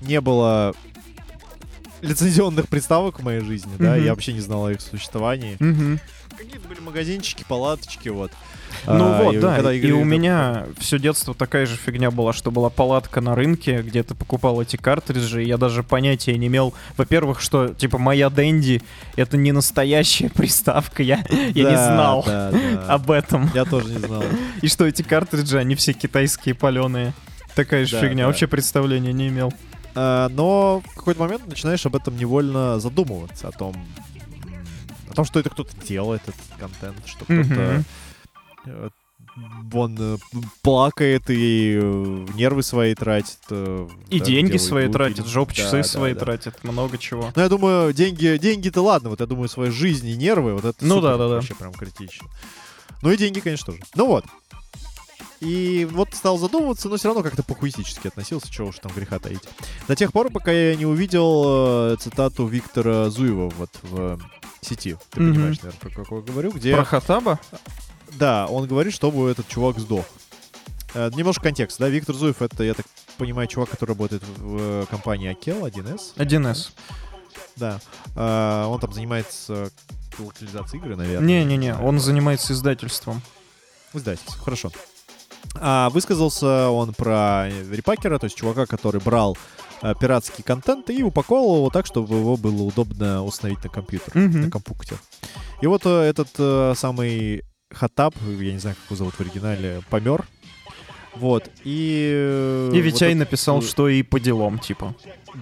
[0.00, 0.74] не было
[2.00, 5.56] лицензионных приставок в моей жизни, да, я вообще не знал о их существовании.
[6.36, 8.30] Какие-то были магазинчики, палаточки, вот.
[8.86, 9.54] Ну А, вот, и да.
[9.56, 13.82] когда И у меня все детство такая же фигня была, что была палатка на рынке,
[13.82, 15.42] где ты покупал эти картриджи.
[15.44, 16.74] и Я даже понятия не имел.
[16.96, 18.82] Во-первых, что типа моя Дэнди
[19.16, 21.02] это не настоящая приставка.
[21.02, 22.84] Я, я не Да, знал да, да.
[22.88, 23.50] об этом.
[23.54, 24.22] Я тоже не знал.
[24.62, 27.12] И что эти картриджи, они все китайские паленые.
[27.54, 28.24] Такая же Да, фигня.
[28.24, 28.26] да.
[28.28, 29.52] Вообще представления не имел.
[29.94, 35.40] А, но в какой-то момент начинаешь об этом невольно задумываться, о том, м, том, что
[35.40, 37.84] это кто-то делает, этот контент, что кто-то Мгм.
[39.72, 40.16] Он э,
[40.62, 43.38] плакает и э, нервы свои тратит.
[43.50, 44.92] э, И даже деньги свои звуки.
[44.96, 46.20] тратят, жоп часы Да, да, свои да.
[46.20, 47.32] тратят, много чего.
[47.34, 50.84] Ну, я думаю, деньги, деньги-то ладно, вот я думаю, свои жизни и нервы, вот это
[50.84, 51.34] Ну супер, да, да, да.
[51.36, 52.26] вообще прям критично.
[53.02, 53.80] Ну и деньги, конечно, тоже.
[53.94, 54.24] Ну вот.
[55.40, 59.42] И вот стал задумываться, но все равно как-то похуистически относился, чего уж там греха таить.
[59.86, 64.18] До тех пор, пока я не увидел цитату Виктора Зуева вот в
[64.62, 64.96] сети.
[65.10, 65.32] Ты Мгм.
[65.34, 66.74] понимаешь, наверное, про говорю, где...
[66.74, 67.38] Про Хатаба?
[68.12, 70.04] Да, он говорит, чтобы этот чувак сдох.
[70.94, 72.86] Э, немножко контекст, да, Виктор Зуев, это, я так
[73.18, 76.14] понимаю, чувак, который работает в э, компании Акел 1С.
[76.16, 76.70] 1С.
[77.56, 77.80] Да.
[78.16, 79.70] Э, он там занимается
[80.18, 81.26] локализацией игры, наверное.
[81.26, 83.22] Не-не-не, он занимается издательством.
[83.94, 84.70] Издательство, хорошо.
[85.54, 89.36] А, высказался он про репакера, то есть чувака, который брал
[89.82, 94.40] э, пиратский контент и упаковывал его так, чтобы его было удобно установить на компьютер, Мгм.
[94.42, 94.98] на компьютер.
[95.60, 99.82] И вот э, этот э, самый Хатаб, я не знаю, как его зовут в оригинале,
[99.90, 100.24] помер.
[101.14, 102.10] Вот, и...
[102.14, 104.94] э, И вот Витяй это- написал, что и по делам, типа.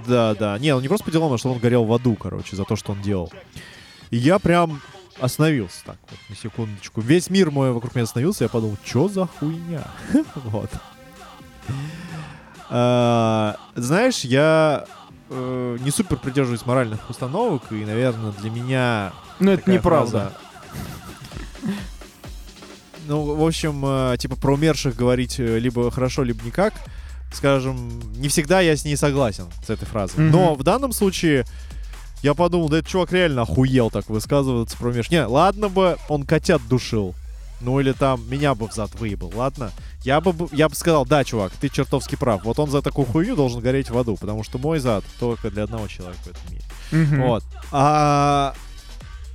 [0.07, 0.59] Да, да.
[0.59, 2.77] Не, он не просто по делам, а что он горел в аду, короче, за то,
[2.77, 3.33] что он делал.
[4.11, 4.81] И я прям
[5.21, 7.01] остановился так вот, на секундочку.
[7.01, 9.83] Весь мир мой вокруг меня остановился, я подумал, что за хуйня?
[10.35, 10.71] Вот.
[12.69, 14.87] А, Знаешь, я
[15.31, 20.33] э, не супер придерживаюсь моральных установок, и, наверное, для меня Ну, это неправда.
[23.07, 26.75] Ну, в общем, э, типа про умерших говорить э, либо хорошо, либо никак.
[27.33, 30.25] Скажем, не всегда я с ней согласен, с этой фразой.
[30.25, 30.31] Мгм.
[30.31, 31.45] Но в данном случае
[32.23, 35.13] я подумал, да этот чувак реально охуел так высказываться про умерших.
[35.13, 37.15] Не, ладно бы он котят душил.
[37.61, 39.73] Ну или там меня бы в зад выебал, ладно?
[40.03, 42.45] Я бы, я бы сказал, да, чувак, ты чертовски прав.
[42.45, 45.65] Вот он за такую хуйню должен гореть в аду, потому что мой зад только для
[45.65, 46.65] одного человека в этом мире.
[46.93, 47.23] Мгм.
[47.23, 47.45] Вот.
[47.73, 48.55] А,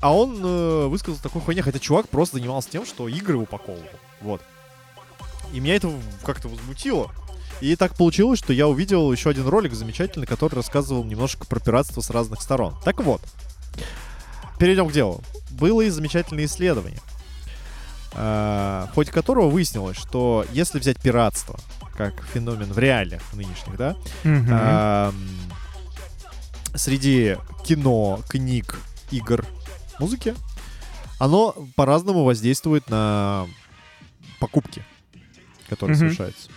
[0.01, 3.87] а он э, высказал такую хуйню, хотя чувак просто занимался тем, что игры упаковывал.
[4.21, 4.41] Вот.
[5.53, 5.91] И меня это
[6.23, 7.11] как-то возмутило.
[7.59, 12.01] И так получилось, что я увидел еще один ролик замечательный, который рассказывал немножко про пиратство
[12.01, 12.75] с разных сторон.
[12.83, 13.21] Так вот,
[14.57, 15.21] перейдем к делу.
[15.51, 16.99] Было и замечательное исследование,
[18.13, 21.59] в ходе которого выяснилось, что если взять пиратство
[21.95, 23.95] как феномен в реалиях нынешних, да,
[26.73, 28.79] среди кино, книг,
[29.11, 29.45] игр,
[30.01, 30.35] музыки,
[31.19, 33.47] оно по-разному воздействует на
[34.39, 34.83] покупки,
[35.69, 36.05] которые Мгм.
[36.07, 36.49] совершаются.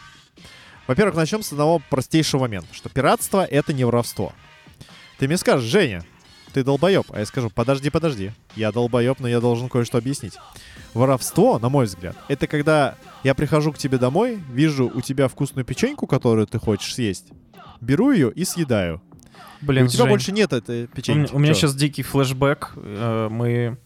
[0.87, 4.33] Во-первых, начнем с одного простейшего момента, что пиратство— это не воровство.
[5.19, 6.05] Ты мне скажешь, Женя,
[6.53, 7.07] ты долбоеб.
[7.11, 8.33] А я скажу, подожди, подожди.
[8.57, 10.35] Я долбоеб, но я должен кое-что объяснить.
[10.93, 15.65] Воровство, на мой взгляд, это когда я прихожу к тебе домой, вижу у тебя вкусную
[15.65, 17.29] печеньку, которую ты хочешь съесть,
[17.81, 19.03] беру ее и съедаю.
[19.63, 21.33] И Блин, у тебя Жень, больше нет этой у меня, печеньки.
[21.35, 21.61] у меня Чё?
[21.61, 22.73] сейчас дикий флешбэк.
[22.77, 23.77] Э, Мы...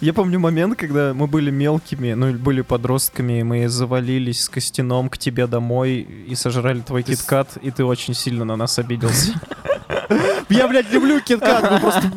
[0.00, 4.48] Я помню момент, когда мы были мелкими, ну, или были подростками, и мы завалились с
[4.48, 8.56] Костяном к тебе домой и сожрали твой Ты с- киткат, и ты очень сильно на
[8.56, 9.32] нас обиделся.
[10.48, 12.12] Я, блядь, люблю киткат, вы просто,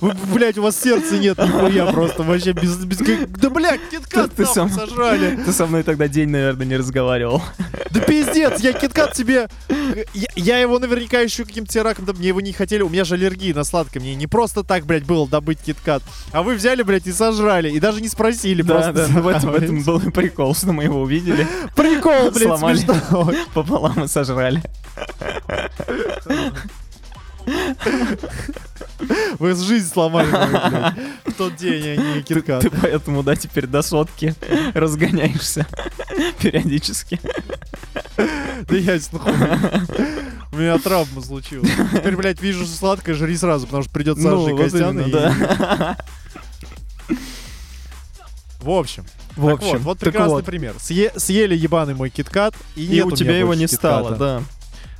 [0.00, 4.44] вы, блядь, у вас сердца нет, нихуя просто, вообще без, без Да, блядь, киткат Ты-
[4.44, 5.36] ты сам- сожрали.
[5.44, 7.42] Ты со мной тогда день, наверное, не разговаривал.
[7.90, 9.48] Да пиздец, я киткат тебе...
[10.14, 13.14] Я, я его наверняка еще каким-то раком, да мне его не хотели, у меня же
[13.14, 17.06] аллергия на сладкое, мне не просто так, блядь, было добыть киткат, а вы взяли, блядь,
[17.06, 18.92] и сожрали, и даже не спросили, Да, просто...
[18.92, 22.76] да, ну в этом, в этом был прикол, что мы его увидели, Прикол, блядь, Сломали.
[22.78, 23.32] смешно.
[23.54, 24.62] пополам и сожрали.
[29.38, 30.94] Вы жизнь сломали мою, блядь,
[31.26, 32.62] в тот день, а не киткат.
[32.62, 34.34] ты поэтому, да, теперь до сотки
[34.74, 35.66] разгоняешься
[36.40, 37.20] периодически.
[38.16, 39.32] Да ясно, хуй.
[40.52, 41.68] У меня травма случилась.
[41.92, 44.98] Теперь, блядь, вижу, что сладкое, жри сразу, потому что придет Саша и вот Костян.
[44.98, 45.96] именно, и- да.
[48.60, 49.04] В общем,
[49.36, 50.44] В так общем, вот, прекрасный вот.
[50.46, 50.74] пример.
[50.78, 53.76] Съе- съели ебаный мой киткат, и, И у тебя его не китката.
[53.76, 54.42] стало, да.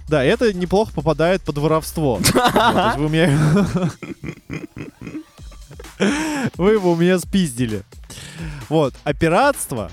[0.09, 2.17] Да, это неплохо попадает под воровство.
[2.97, 3.91] Вы меня...
[6.57, 7.83] Вы его у меня спиздили.
[8.69, 9.91] Вот, а пиратство...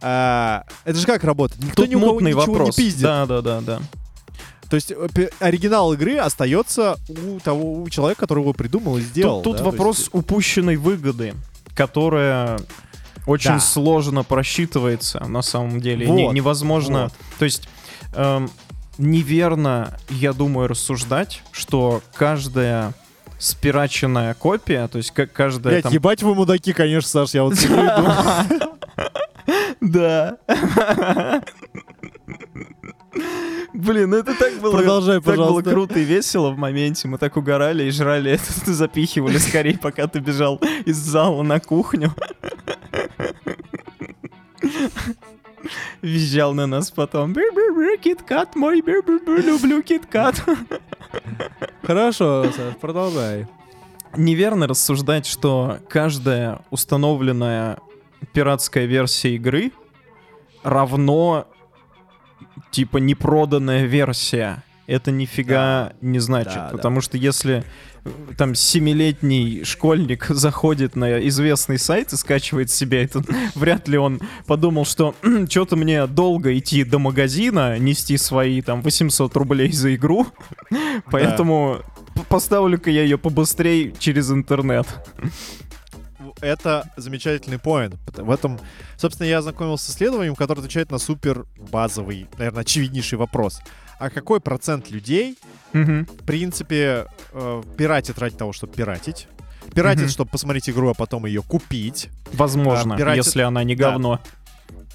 [0.00, 1.62] а, Это же как работает?
[1.62, 2.76] Никто Тут ни у кого ничего вопрос.
[2.78, 3.02] не пиздит.
[3.02, 3.80] Да, да, да, да.
[4.70, 9.42] То есть э, оригинал игры остается у того у человека, который его придумал и сделал.
[9.42, 11.34] Тут, тут да, вопрос есть- упущенной выгоды,
[11.74, 12.58] которая
[13.26, 13.60] очень Да.
[13.60, 16.06] сложно просчитывается на самом деле.
[16.08, 17.04] Не- Вот, невозможно.
[17.04, 17.12] вот.
[17.38, 17.68] То есть
[18.14, 18.50] эм,
[18.98, 22.94] неверно, я думаю, рассуждать, что каждая
[23.38, 25.92] спираченная копия, то есть как каждая Блядь, там...
[25.92, 27.76] ебать вы мудаки, конечно, Саш, я вот сижу
[29.80, 30.38] Да.
[33.72, 35.70] Блин, ну это так было, Продолжай, так было пожалуйста.
[35.70, 37.08] круто и весело в моменте.
[37.08, 42.14] Мы так угорали и жрали это, запихивали скорее, пока ты бежал из зала на кухню.
[46.02, 47.32] Визжал на нас потом.
[47.32, 50.42] «Бу-бу-бу, Киткат мой, люблю киткат.
[51.82, 53.46] Хорошо, Саш, продолжай.
[54.16, 57.78] Неверно рассуждать, что каждая установленная
[58.32, 59.72] пиратская версия игры
[60.62, 61.46] равно
[62.70, 64.62] типа непроданная версия.
[64.86, 66.76] Это нифига не значит, да, да.
[66.76, 67.64] потому что если
[68.04, 74.20] э, там семилетний школьник заходит на известный сайт и скачивает себе этот, вряд ли он
[74.46, 75.14] подумал, что
[75.48, 80.26] что-то мне долго идти до магазина, нести свои там 800 рублей за игру,
[81.10, 81.82] поэтому
[82.28, 84.86] поставлю-ка я ее побыстрее через интернет.
[86.40, 87.96] Это замечательный поинт.
[88.14, 88.60] В этом,
[88.96, 93.60] собственно, я ознакомился с исследованием, которое отвечает на супер базовый, наверное, очевиднейший вопрос.
[93.98, 95.38] А какой процент людей,
[95.72, 96.04] Мгм.
[96.06, 99.28] в принципе, э, пиратит ради того, чтобы пиратить?
[99.74, 100.10] Пиратит, Мгм.
[100.10, 102.08] чтобы посмотреть игру, а потом ее купить.
[102.32, 103.90] Возможно, А, пиратит- если она не да.
[103.92, 104.20] говно.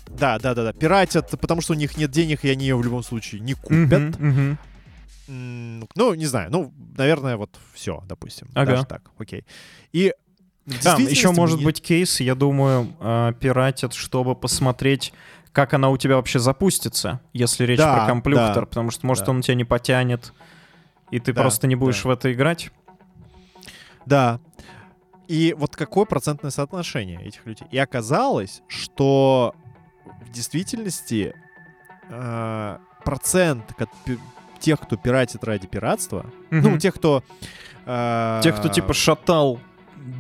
[0.07, 0.73] Да, да, да, да.
[0.73, 4.19] Пиратят, потому что у них нет денег, и они ее в любом случае не купят.
[4.19, 4.57] Мгм.
[5.27, 6.51] М, Ну, не знаю.
[6.51, 8.47] Ну, наверное, вот все, допустим.
[8.53, 8.71] Ага.
[8.71, 9.01] Даже так.
[9.17, 9.45] Окей.
[9.93, 10.13] И
[10.83, 15.13] Да, еще может мне- быть кейс, я думаю, э, пиратят, чтобы посмотреть,
[15.51, 19.25] как она у тебя вообще запустится, если речь Да, про компьютер, да, потому что, может,
[19.25, 19.31] да.
[19.31, 20.33] он тебя не потянет,
[21.11, 22.09] и ты Да, просто не будешь да.
[22.09, 22.71] в это играть.
[24.05, 24.39] Да.
[25.27, 27.67] И вот какое процентное соотношение этих людей?
[27.71, 29.55] И оказалось, что
[30.25, 31.33] в действительности
[32.09, 33.63] э, процент
[34.59, 36.79] тех, кто пиратит ради пиратства, ну, Мгм.
[36.79, 37.23] тех, кто...
[37.85, 39.59] э, Те, кто типа шатал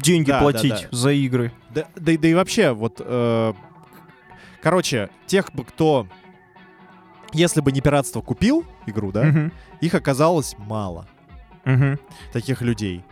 [0.01, 0.97] деньги да, да, платить да.
[0.97, 1.51] за игры.
[1.69, 2.97] Да, да, и- да и вообще, вот...
[2.99, 3.53] э,
[4.61, 6.07] короче, тех, бы, кто...
[7.33, 9.51] Если бы не пиратство купил игру, да, Мгм.
[9.79, 11.07] их оказалось мало.
[11.63, 11.99] Мгм.
[12.33, 13.03] таких людей.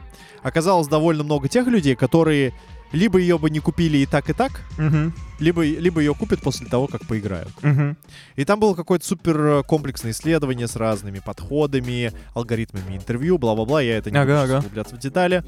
[0.41, 2.53] Оказалось довольно много тех людей, которые
[2.91, 5.13] либо ее бы не купили и так, и так, Мгм.
[5.39, 7.51] либо, либо ее купят после того, как поиграют.
[7.61, 7.97] Мгм.
[8.35, 13.81] И там было какое-то супер э, комплексное исследование с разными подходами, алгоритмами интервью, бла-бла-бла.
[13.81, 14.57] Я это не Ага, буду ага.
[14.59, 15.43] углубляться в детали.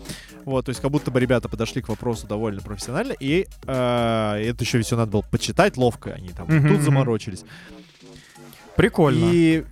[0.45, 4.63] Вот, то есть как будто бы ребята подошли к вопросу довольно профессионально, и э, это
[4.63, 6.81] еще все надо было почитать ловко, они там Мгм, тут мгм.
[6.83, 7.43] заморочились.
[8.75, 9.29] Прикольно.
[9.33, 9.65] И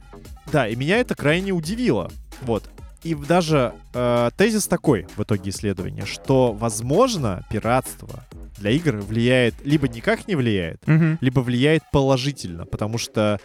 [0.51, 2.11] да, и меня это крайне удивило.
[2.41, 2.63] Вот.
[3.03, 8.25] И даже э, тезис такой в итоге исследования, что, возможно, пиратство
[8.57, 11.17] для игр влияет, либо никак не влияет, Мгм.
[11.21, 13.39] либо влияет положительно, потому что,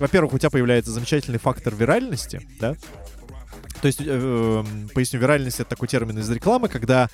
[0.00, 2.74] во-первых, у тебя появляется замечательный фактор виральности, да?
[3.80, 7.08] То есть, э, эм, поясню, виральность— это такой термин из рекламы, когда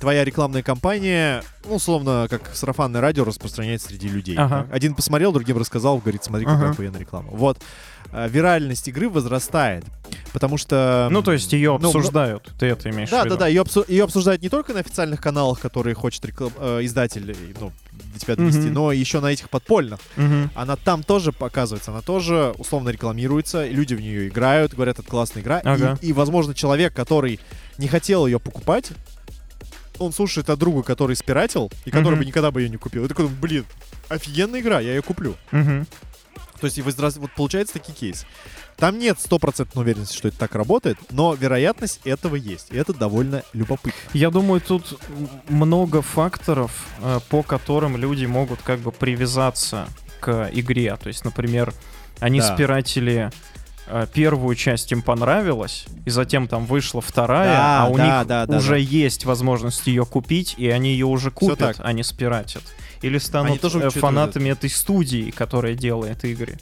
[0.00, 4.36] твоя рекламная кампания, ну, условно, как сарафанное радио распространяется среди людей.
[4.36, 4.66] Ага.
[4.68, 4.74] да?
[4.74, 6.70] Один посмотрел, другим рассказал, говорит, смотри, какая Ага.
[6.72, 7.28] охуенная реклама.
[7.30, 7.58] Вот.
[8.12, 9.84] Э, Виральность игры возрастает,
[10.32, 11.08] потому что...
[11.10, 13.30] Ну, то есть ее ну, обсуждают, ты это имеешь в да, виду?
[13.34, 17.36] да, да, ее, ее обсуждают не только на официальных каналах, которые хочет реклам- э, издатель
[17.60, 18.74] ну, для тебя довести, Мгм.
[18.74, 20.00] но еще на этих подпольных.
[20.16, 20.50] Мгм.
[20.54, 25.08] Она там тоже показывается, она тоже условно рекламируется, и люди в нее играют, говорят, это
[25.08, 25.58] классная игра.
[25.60, 25.98] И- Ага.
[26.02, 27.40] И, возможно, человек, который
[27.78, 28.90] не хотел ее покупать,
[29.98, 32.20] он слушает от друга, который спиратил, и который Мгм.
[32.20, 33.04] бы никогда бы ее не купил.
[33.04, 33.64] И такой, блин,
[34.08, 35.34] офигенная игра, я ее куплю.
[35.50, 35.86] Мгм.
[36.60, 38.26] То есть и возрас- вот получается такие кейс.
[38.76, 42.68] Там нет стопроцентной уверенности, что это так работает, но вероятность этого есть.
[42.70, 43.98] И это довольно любопытно.
[44.12, 44.98] Я думаю, тут
[45.48, 49.88] много факторов, э, по которым люди могут как бы привязаться
[50.20, 50.96] к игре.
[50.96, 51.72] То есть, например,
[52.20, 52.54] они Да.
[52.54, 53.30] спиратели
[53.90, 58.26] э, первую часть им понравилась, и затем там вышла вторая, Да, а у да, них
[58.28, 58.76] да, да, уже да.
[58.76, 62.62] есть возможность ее купить, и они ее уже купят, а не спиратят.
[63.02, 66.58] Или станут Они тоже э, фанатами этой студии, которая делает игры.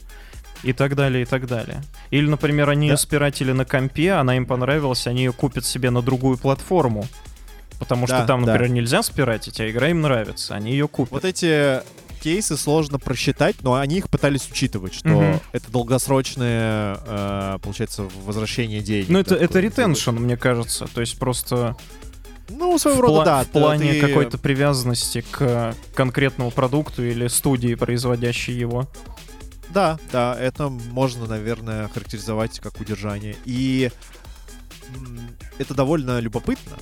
[0.63, 1.83] И так далее, и так далее.
[2.09, 2.93] Или, например, они Да.
[2.93, 7.05] ее спиратили на компе, она им понравилась, они ее купят себе на другую платформу.
[7.79, 8.53] Потому что Да, там, да.
[8.53, 11.11] например, нельзя спиратить, а игра им нравится, они ее купят.
[11.11, 11.81] Вот эти
[12.21, 15.39] кейсы сложно просчитать, но они их пытались учитывать, что Мгм.
[15.51, 19.09] это долгосрочное, э, получается, возвращение денег.
[19.09, 20.87] Ну, это, да, это ретеншн, мне кажется.
[20.93, 21.75] То есть просто
[22.49, 23.43] Ну, своего в, рода, пла- да.
[23.43, 28.87] в плане ты- какой-то привязанности к конкретному продукту или студии, производящей его.
[29.69, 33.35] Да, да, это можно, наверное, характеризовать как удержание.
[33.45, 33.91] И
[35.57, 36.77] это довольно любопытно.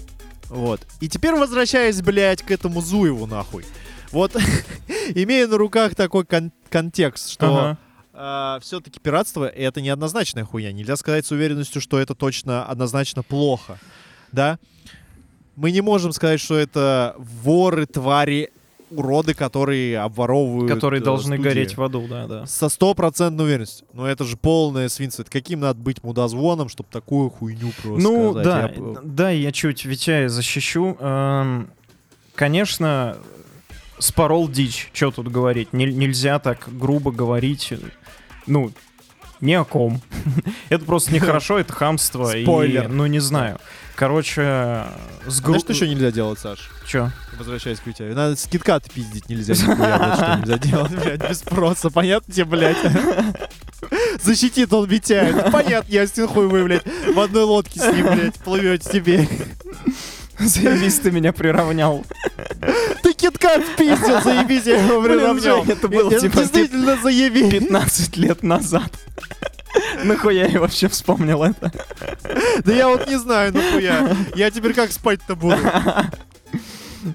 [0.50, 0.82] Вот.
[1.02, 3.66] И теперь возвращаясь, блядь, к этому Зуеву, нахуй.
[4.12, 4.36] Вот,
[5.16, 7.78] имея на руках такой кон- контекст, что
[8.14, 8.60] Ага.
[8.62, 10.72] все-таки пиратство— это неоднозначная хуйня.
[10.72, 13.80] Нельзя сказать с уверенностью, что это точно однозначно плохо.
[14.32, 14.60] Да?
[15.56, 18.52] Мы не можем сказать, что это воры, твари
[18.92, 21.50] уроды, которые обворовывают Которые э, должны студии.
[21.50, 22.46] гореть в аду, да, да.
[22.46, 23.88] Со стопроцентной уверенностью.
[23.94, 25.24] Но это же полное свинство.
[25.24, 28.46] Это каким надо быть мудозвоном, чтобы такую хуйню просто Ну, сказать?
[28.46, 30.96] да, Я да, я чуть Витяя защищу.
[31.00, 31.70] Эм,
[32.36, 33.18] конечно,
[33.98, 35.74] спорол дичь, что тут говорить.
[35.74, 37.74] Не- нельзя так грубо говорить,
[38.46, 38.72] ну,
[39.42, 40.00] ни о ком.
[40.70, 42.36] это просто нехорошо, это хамство.
[42.38, 42.88] и, Спойлер.
[42.88, 43.60] ну, не знаю.
[43.96, 44.86] Короче,
[45.26, 45.76] с Знаешь, что гру...
[45.76, 46.70] еще нельзя делать, Саш?
[46.86, 47.12] Чё?
[47.38, 48.04] Возвращаясь к Витя.
[48.14, 48.46] Надо с
[48.94, 49.54] пиздить нельзя.
[49.54, 51.90] нихуя, вот что нельзя делать, блядь, без спроса.
[51.90, 52.78] Понятно тебе, блядь?
[54.22, 55.32] Защитит он Витя.
[55.34, 59.28] Ну, Понятно, я хуй вы, блядь, в одной лодке с ним, блядь, плывете тебе.
[60.40, 62.06] Заебись, ты меня приравнял.
[63.02, 65.64] Ты киткат пиздил, заебись, я его приравнял.
[65.66, 67.52] Это было, типа, Действительно, заебись.
[67.52, 68.92] 15 лет назад.
[70.04, 71.72] Нахуя я вообще вспомнил это?
[72.64, 74.16] Да я вот не знаю, нахуя.
[74.36, 75.58] Я теперь как спать-то буду?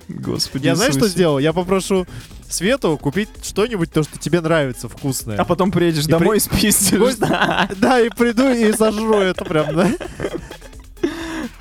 [0.09, 1.39] Господи Я знаешь, что сделал?
[1.39, 2.07] Я попрошу
[2.49, 5.37] Свету купить что-нибудь, то, что тебе нравится, вкусное.
[5.37, 7.17] А потом приедешь И домой при- и спиздишь.
[7.17, 9.91] Да, и приду и сожру это прям, да?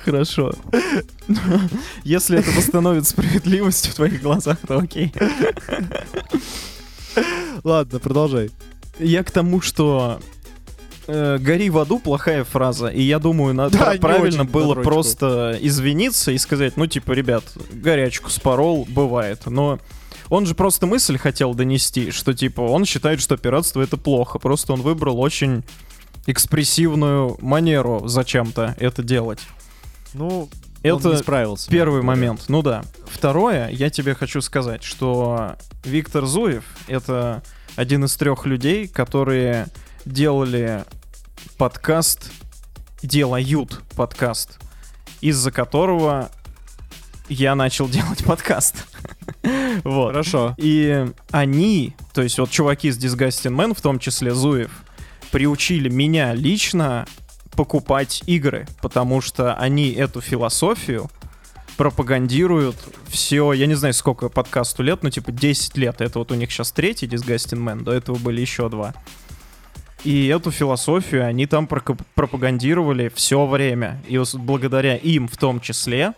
[0.04, 0.52] Хорошо.
[2.04, 5.12] Если это восстановит справедливость в твоих глазах, то окей.
[7.64, 8.50] Ладно, продолжай.
[8.98, 10.20] Я к тому, что
[11.12, 14.90] э, «гори в аду» плохая фраза, и я думаю, надо Да, правильно было на троечку.
[14.90, 19.78] просто извиниться и сказать, ну, типа, ребят, горячку спорол, бывает, но
[20.28, 24.72] он же просто мысль хотел донести, что, типа, он считает, что пиратство— это плохо, просто
[24.72, 25.64] он выбрал очень
[26.26, 29.40] экспрессивную манеру зачем-то это делать.
[30.14, 30.48] Ну,
[30.82, 31.70] Это он не справился.
[31.70, 32.84] Первый момент, ну да.
[33.06, 37.42] Второе, я тебе хочу сказать, что Виктор Зуев— это
[37.76, 39.66] один из трех людей, которые
[40.04, 40.84] делали
[41.60, 42.32] подкаст,
[43.02, 44.58] делают подкаст,
[45.20, 46.30] из-за которого
[47.28, 48.86] я начал делать подкаст.
[49.84, 50.12] Вот.
[50.12, 50.54] Хорошо.
[50.58, 54.70] И они, то есть вот чуваки из Disgusting Man, в том числе Зуев,
[55.30, 57.06] приучили меня лично
[57.52, 61.10] покупать игры, потому что они эту философию
[61.76, 62.76] пропагандируют
[63.08, 66.00] все, я не знаю, сколько подкасту лет, ну типа 10 лет.
[66.00, 68.94] Это вот у них сейчас третий Disgusting Man, до этого были еще два.
[70.04, 74.00] И эту философию они там пропагандировали все время.
[74.08, 76.14] И благодаря им в том числе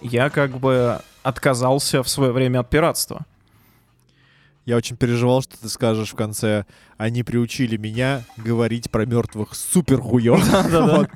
[0.00, 3.22] я как бы отказался в свое время от пиратства.
[4.64, 10.00] Я очень переживал, что ты скажешь в конце, они приучили меня говорить про мертвых супер
[10.00, 10.40] хуёв.
[10.50, 11.08] Да-да-да.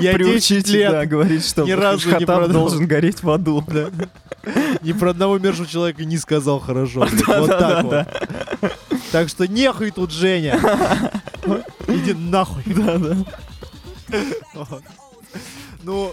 [0.00, 3.64] Я 10 Приучить, лет что ни разу не должен гореть в аду.
[4.82, 7.08] Ни про одного умершего человека не сказал хорошо.
[7.26, 8.06] Вот так вот.
[9.14, 10.58] Так что нехуй тут, Женя.
[11.86, 12.64] Иди нахуй.
[12.66, 13.16] Да-да.
[14.54, 14.82] Вот.
[15.84, 16.12] Ну,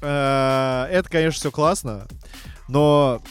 [0.00, 2.08] э, это, конечно, все классно,
[2.66, 3.22] но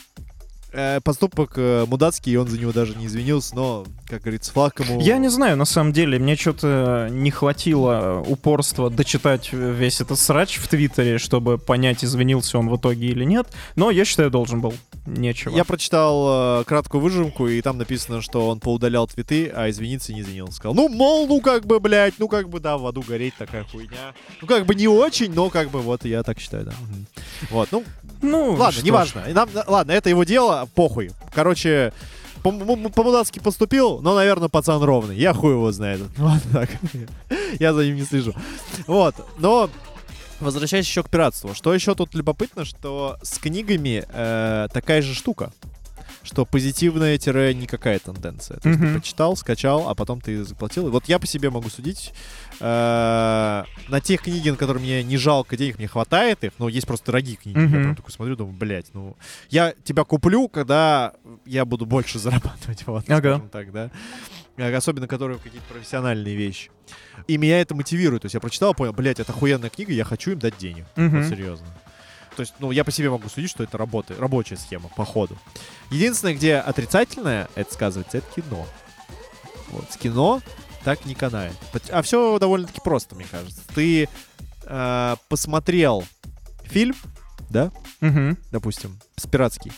[0.74, 4.80] э, поступок э, мудацкий, и он за него даже не извинился, но, как говорится, флаг
[4.80, 5.00] ему...
[5.00, 10.58] Я не знаю, на самом деле, мне что-то не хватило упорства дочитать весь этот срач
[10.58, 13.48] в Твиттере, чтобы понять, извинился он в итоге или нет.
[13.76, 14.74] Но я считаю, должен был.
[15.06, 15.54] Нечего.
[15.54, 20.22] Я прочитал э, краткую выжимку, и там написано, что он поудалял твиты, а извиниться не
[20.22, 20.56] извинился.
[20.56, 23.66] Сказал, ну, мол, ну как бы, блядь, ну как бы, да, в аду гореть такая
[23.66, 24.14] хуйня.
[24.42, 26.74] Ну как бы не очень, но как бы вот я так считаю, да.
[27.50, 27.84] Вот, ну,
[28.24, 29.24] Ну, ладно, неважно.
[29.34, 31.12] Нам- ладно, это его дело, похуй.
[31.34, 31.94] Короче,
[32.42, 35.16] по-мудацки поступил, но, наверное, пацан ровный.
[35.16, 36.02] Я хуй его знает.
[36.18, 36.70] Вот так.
[37.60, 38.34] Я за ним не слежу.
[38.88, 39.70] Вот, но...
[40.40, 41.54] Возвращаясь еще к пиратству.
[41.54, 45.54] Что еще тут любопытно, что с книгами э, такая же штука.
[46.34, 48.58] Что позитивная тире никакая тенденция.
[48.58, 49.00] То есть ты Мгм.
[49.00, 50.88] почитал, скачал, а потом ты заплатил.
[50.88, 52.12] И вот я по себе могу судить.
[52.60, 56.86] э, на тех книги, на которые мне не жалко денег, мне хватает их, но есть
[56.88, 57.58] просто дорогие книги.
[57.58, 57.72] Я Мгм.
[57.82, 59.18] прям такой смотрю, думаю, блядь, ну...
[59.50, 61.14] Я тебя куплю, когда
[61.46, 63.18] я буду больше зарабатывать, вот, Ага.
[63.20, 63.92] скажем так, да.
[64.58, 66.70] Э, Особенно, которые какие-то профессиональные вещи.
[67.28, 68.22] И меня это мотивирует.
[68.22, 70.86] То есть я прочитал, понял, блядь, это охуенная книга, я хочу им дать денег.
[70.96, 71.22] Мгм.
[71.22, 71.68] Вот серьезно.
[72.36, 75.38] То есть, ну, я по себе могу судить, что это работает, рабочая схема, по ходу.
[75.92, 78.66] Единственное, где отрицательное это сказывается, это кино.
[79.70, 80.42] Вот, с кино
[80.84, 81.54] так не канает.
[81.92, 83.62] А все довольно-таки просто, мне кажется.
[83.74, 84.10] Ты
[84.66, 86.04] э, посмотрел
[86.64, 86.96] фильм,
[87.50, 87.72] да,
[88.02, 88.38] Мгм.
[88.52, 89.72] допустим, с пиратский,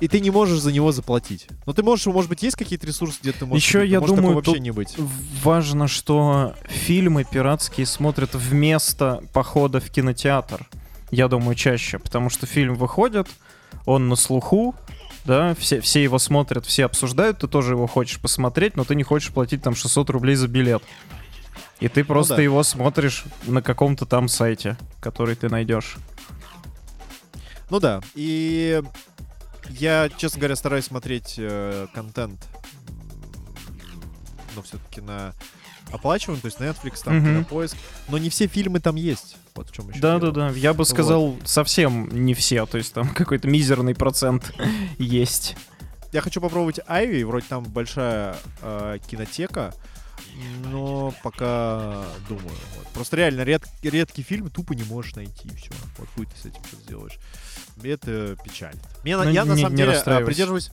[0.00, 1.46] и ты не можешь за него заплатить.
[1.66, 3.64] Но ты можешь, может быть, есть какие-то ресурсы, где ты можешь...
[3.66, 4.96] Купить, но я думаю, вообще не быть.
[5.42, 10.68] Важно, что фильмы пиратские смотрят вместо похода в кинотеатр.
[11.14, 13.28] Я думаю, чаще, потому что фильм выходит,
[13.86, 14.74] он на слуху,
[15.24, 19.04] да, все, все его смотрят, все обсуждают, ты тоже его хочешь посмотреть, но ты не
[19.04, 20.82] хочешь платить там 600 рублей за билет.
[21.78, 22.42] И ты просто да.
[22.42, 25.98] его смотришь на каком-то там сайте, который ты найдешь.
[27.70, 28.82] Ну да, и
[29.70, 32.44] я, честно говоря, стараюсь смотреть э, контент,
[34.56, 35.32] но все-таки на
[35.94, 37.26] оплачиваем, то есть Netflix, там, Мгм.
[37.26, 37.76] Кинопоиск,
[38.08, 39.36] но не все фильмы там есть.
[39.54, 40.32] Вот в чем еще Да, дело.
[40.32, 40.56] да, да.
[40.58, 42.66] Я бы сказал, совсем не все.
[42.66, 44.52] То есть там какой-то мизерный процент
[44.98, 45.56] есть.
[46.12, 49.74] Я хочу попробовать Айви, вроде там большая э, кинотека,
[50.70, 52.48] но пока думаю.
[52.76, 52.88] Вот.
[52.92, 55.70] Просто реально ред- редкий фильм тупо не можешь найти, все.
[55.98, 57.18] Вот хуй ты с этим что сделаешь.
[57.82, 58.76] Это печаль.
[59.02, 60.70] Мне, на- Ну, я на не- самом не деле а, придерживаюсь.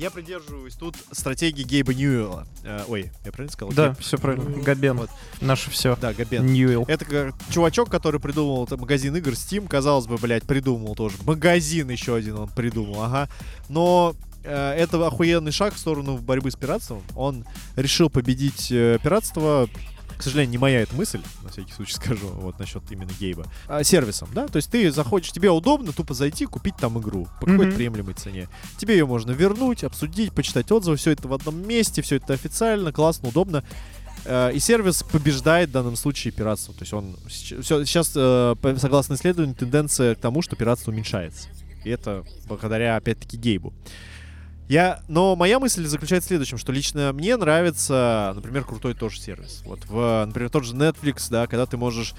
[0.00, 2.46] Я придерживаюсь тут стратегии Гейба Ньюэлла.
[2.64, 3.74] Э, ой, я правильно сказал?
[3.74, 3.98] Да, Гейб?
[3.98, 4.62] все правильно.
[4.62, 4.96] Габен.
[4.96, 5.10] Вот.
[5.42, 5.94] Наше все.
[6.00, 6.46] Да, Габен.
[6.46, 6.86] Ньюэлл.
[6.88, 11.18] Это как чувачок, который придумал это магазин игр Steam, казалось бы, блядь, придумал тоже.
[11.24, 13.28] Магазин еще один он придумал, ага.
[13.68, 17.02] Но э, это охуенный шаг в сторону борьбы с пиратством.
[17.14, 17.44] Он
[17.76, 19.68] решил победить э, пиратство.
[20.20, 23.46] К сожалению, не моя эта мысль, на всякий случай скажу, вот насчет именно Гейба.
[23.66, 24.48] А, сервисом, да?
[24.48, 27.74] То есть ты заходишь, тебе удобно тупо зайти, купить там игру по какой-то Мгм.
[27.76, 28.46] приемлемой цене.
[28.76, 32.92] Тебе ее можно вернуть, обсудить, почитать отзывы, все это в одном месте, все это официально,
[32.92, 33.64] классно, удобно.
[34.26, 36.74] Э, И сервис побеждает в данном случае пиратство.
[36.74, 41.48] То есть он всё- сейчас, э, согласно исследованию, тенденция к тому, что пиратство уменьшается.
[41.82, 43.72] И это благодаря, опять-таки, Гейбу.
[44.70, 49.62] Я, но моя мысль заключается в следующем, что лично мне нравится, например, крутой тоже сервис.
[49.66, 52.14] Вот в, например, тот же Netflix, да, когда ты можешь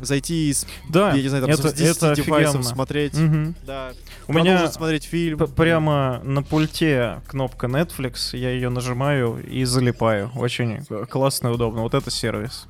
[0.00, 2.74] зайти из, Да, я не знаю, там, это, с 10 это девайсов офигенно.
[2.74, 3.54] смотреть, Мгм.
[3.64, 3.92] да,
[4.26, 5.38] У меня смотреть фильм.
[5.38, 10.32] прямо на пульте кнопка Netflix, я ее нажимаю и залипаю.
[10.34, 11.82] Очень классно и удобно.
[11.82, 12.66] Вот это сервис.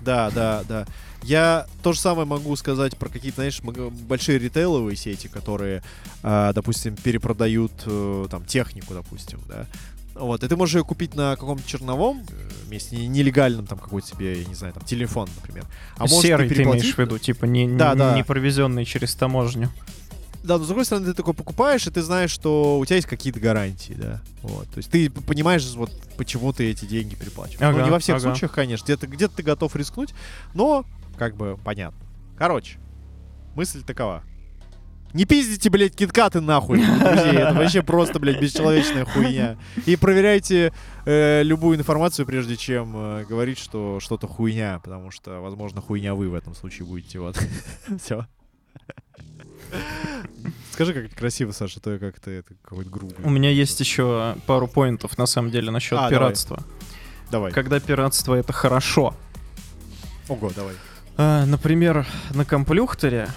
[0.00, 0.86] Да, да, да.
[1.22, 5.82] Я то же самое могу сказать про какие-то, знаешь, большие ритейловые сети, которые,
[6.22, 9.66] а, допустим, перепродают э, там технику, допустим, да.
[10.14, 14.08] Вот, и ты можешь ее купить на каком-то черновом э, месте, не- нелегальном, там какой-то
[14.08, 15.64] себе, я не знаю, там телефон, например.
[15.96, 16.82] А Серый ты, переплатить?
[16.84, 18.16] имеешь в виду, типа не, Да, не, да.
[18.16, 19.70] не провезенный через таможню.
[20.42, 23.06] Да, но с другой стороны, ты такой покупаешь, и ты знаешь, что у тебя есть
[23.08, 24.22] какие-то гарантии, да.
[24.42, 24.66] Вот.
[24.70, 27.60] То есть ты понимаешь, вот почему ты эти деньги переплачиваешь.
[27.60, 28.22] ну, Ага, не во всех ага.
[28.30, 28.84] случаях, конечно.
[28.86, 30.14] Где-то где ты готов рискнуть,
[30.54, 30.86] но
[31.20, 32.00] как бы понятно.
[32.38, 32.78] Короче,
[33.54, 34.22] мысль такова.
[35.12, 37.32] Не пиздите, блядь, киткаты нахуй, друзей.
[37.32, 39.58] Это вообще просто, блядь, бесчеловечная хуйня.
[39.84, 40.72] И проверяйте
[41.04, 44.80] э, любую информацию, прежде чем э, говорить, что что-то хуйня.
[44.82, 47.18] Потому что, возможно, хуйня вы в этом случае будете.
[47.18, 47.36] Вот.
[48.02, 48.26] Все.
[50.72, 53.16] Скажи как красиво, Саша, то я как-то это какой-то грубый.
[53.22, 56.10] У меня есть еще пару поинтов, на самом деле, насчет А, давай.
[56.12, 56.64] пиратства.
[57.30, 57.52] Давай.
[57.52, 59.14] Когда пиратство— это хорошо.
[60.28, 60.74] Ого, давай.
[61.22, 63.28] А, например, на комплюхтере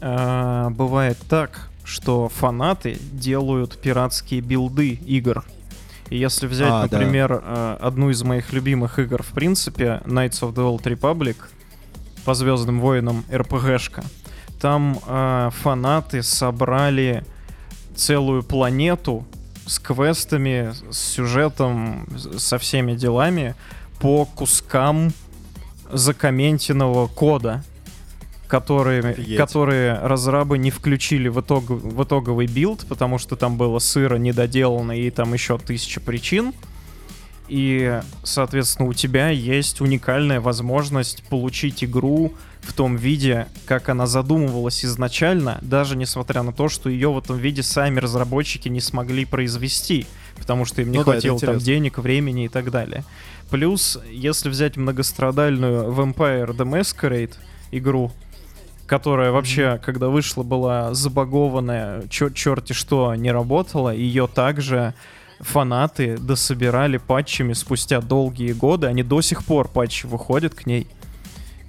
[0.00, 5.44] а, бывает так, что фанаты делают пиратские билды игр.
[6.08, 6.98] И если взять, А, да.
[6.98, 11.36] например, а, одну из моих любимых игр, в принципе, Knights of the Old Republic,
[12.24, 14.02] по Звездным войнам РПГшка,
[14.58, 17.22] там а, фанаты собрали
[17.94, 19.26] целую планету
[19.66, 22.08] с квестами, с сюжетом,
[22.38, 23.54] со всеми делами
[23.98, 25.12] по кускам
[25.92, 27.64] закомментенного кода,
[28.48, 29.36] которые, Офигеть.
[29.36, 34.92] которые разрабы не включили в, итог, в итоговый билд, потому что там было сыро недоделано
[34.92, 36.52] и там еще тысяча причин.
[37.48, 44.84] И, соответственно, у тебя есть уникальная возможность получить игру в том виде, как она задумывалась
[44.84, 50.06] изначально, даже несмотря на то, что ее в этом виде сами разработчики не смогли произвести,
[50.38, 51.66] потому что им не Ну да, хватило там интересно.
[51.66, 53.04] денег, времени и так далее.
[53.50, 57.34] Плюс, если взять многострадальную Vampire the Masquerade
[57.72, 58.12] игру,
[58.86, 64.94] которая вообще, когда вышла, была забагованная, чер- черти что, не работала, ее также
[65.40, 70.86] фанаты дособирали патчами спустя долгие годы, они до сих пор патчи выходят к ней.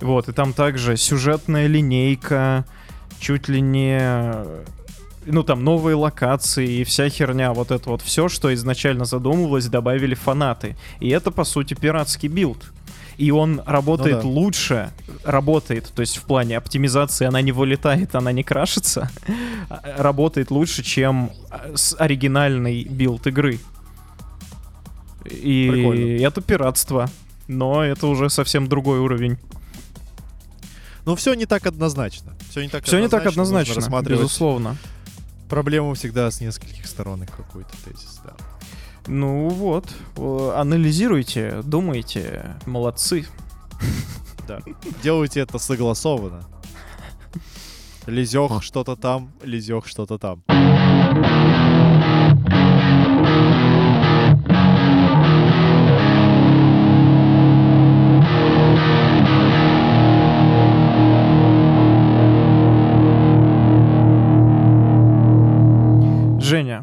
[0.01, 2.65] Вот, и там также сюжетная линейка,
[3.19, 3.99] чуть ли не
[5.25, 10.15] ну там новые локации и вся херня, вот это вот все, что изначально задумывалось, добавили
[10.15, 10.75] фанаты.
[10.99, 12.71] И это, по сути, пиратский билд.
[13.17, 14.27] И он работает да.
[14.27, 14.91] лучше,
[15.23, 19.11] работает, то есть в плане оптимизации она не вылетает, она не крашится,
[19.69, 23.59] а, работает лучше, чем а, с оригинальный билд игры.
[25.25, 26.25] И Прикольно.
[26.25, 27.09] это пиратство,
[27.47, 29.37] но это уже совсем другой уровень.
[31.05, 32.33] Но все не так однозначно.
[32.49, 34.77] Все не так Все не так однозначно, безусловно.
[35.51, 38.33] Проблему всегда с нескольких сторон и какой-то тезис, да.
[39.05, 39.85] Ну вот,
[40.55, 43.27] анализируйте, думайте, молодцы.
[44.47, 44.61] да.
[45.03, 46.45] Делайте это согласованно.
[48.07, 50.41] Лизех что-то там, лизех что-то там.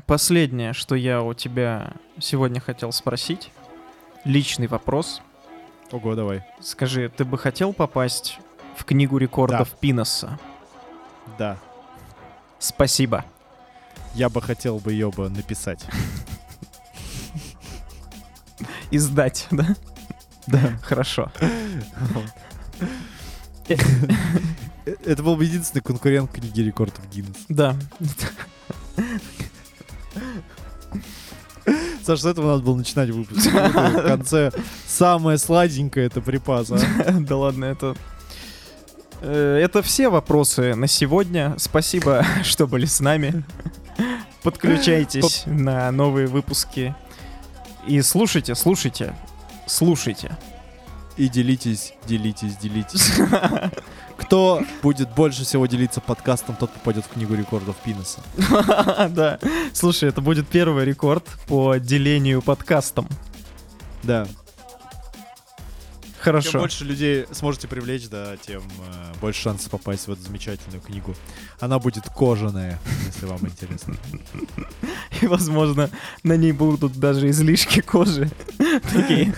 [0.08, 3.52] Последнее, что я у тебя сегодня хотел спросить.
[4.24, 5.20] Личный вопрос.
[5.92, 6.42] Ого, давай.
[6.60, 8.40] Скажи, ты бы хотел попасть
[8.74, 10.40] в книгу рекордов Пиноса?
[11.38, 11.58] Да.
[12.58, 13.24] Спасибо.
[14.14, 15.84] Я бы хотел бы ее бы написать.
[18.90, 19.76] Издать, да?
[20.46, 20.78] Да.
[20.82, 21.30] Хорошо.
[23.66, 27.44] Это был бы единственный конкурент книги рекордов Гиннес.
[27.50, 27.76] Да.
[32.02, 33.46] Саша, с этого надо было начинать выпуск.
[33.50, 34.50] В конце
[34.86, 36.78] самое сладенькое это припас, а?
[37.20, 37.94] Да ладно, это...
[39.20, 41.54] Э, Это все вопросы на сегодня.
[41.58, 43.44] Спасибо, что были с нами.
[44.42, 46.94] Подключайтесь на новые выпуски.
[47.86, 49.14] И слушайте, слушайте,
[49.66, 50.36] слушайте.
[51.16, 53.12] И делитесь, делитесь, делитесь.
[54.18, 58.20] Кто будет больше всего делиться подкастом, тот попадет в книгу рекордов Пиноса.
[59.10, 59.38] Да.
[59.72, 63.08] Слушай, это будет первый рекорд по делению подкастом.
[64.02, 64.26] Да.
[66.18, 66.58] Чем Хорошо.
[66.58, 71.14] больше людей сможете привлечь, да, тем э, больше шансов попасть в эту замечательную книгу.
[71.60, 73.94] Она будет кожаная, если вам интересно.
[75.22, 75.88] И, возможно,
[76.24, 78.28] на ней будут даже излишки кожи.
[78.92, 79.32] Такие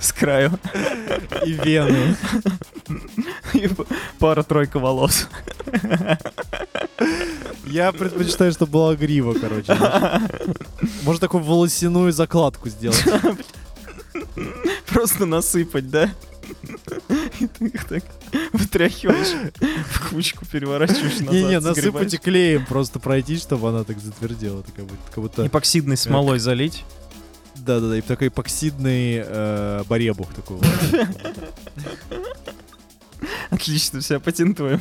[0.00, 0.58] с краю.
[1.44, 2.16] И вены.
[3.54, 3.68] И
[4.18, 5.28] пара-тройка волос.
[7.66, 9.76] Я предпочитаю, чтобы была грива, короче.
[11.02, 13.04] Можно такую волосяную закладку сделать.
[14.86, 16.10] Просто насыпать, да?
[17.40, 18.04] И ты их так
[18.52, 19.52] вытряхиваешь,
[19.90, 21.32] в кучку переворачиваешь назад.
[21.32, 24.62] Не-не, насыпать и клеем просто пройтись, чтобы она так затвердела.
[24.62, 26.84] так Как будто, как будто- Эпоксидной смолой залить.
[27.56, 30.58] Да-да-да, и такой эпоксидный э, баребух такой.
[33.50, 34.80] Отлично, все, патентуем.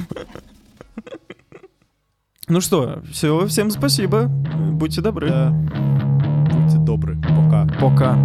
[2.47, 4.25] Ну что, все, всем спасибо.
[4.25, 5.29] Будьте добры.
[5.29, 5.51] Да.
[5.51, 7.17] Будьте добры.
[7.21, 7.67] Пока.
[7.79, 8.17] Пока.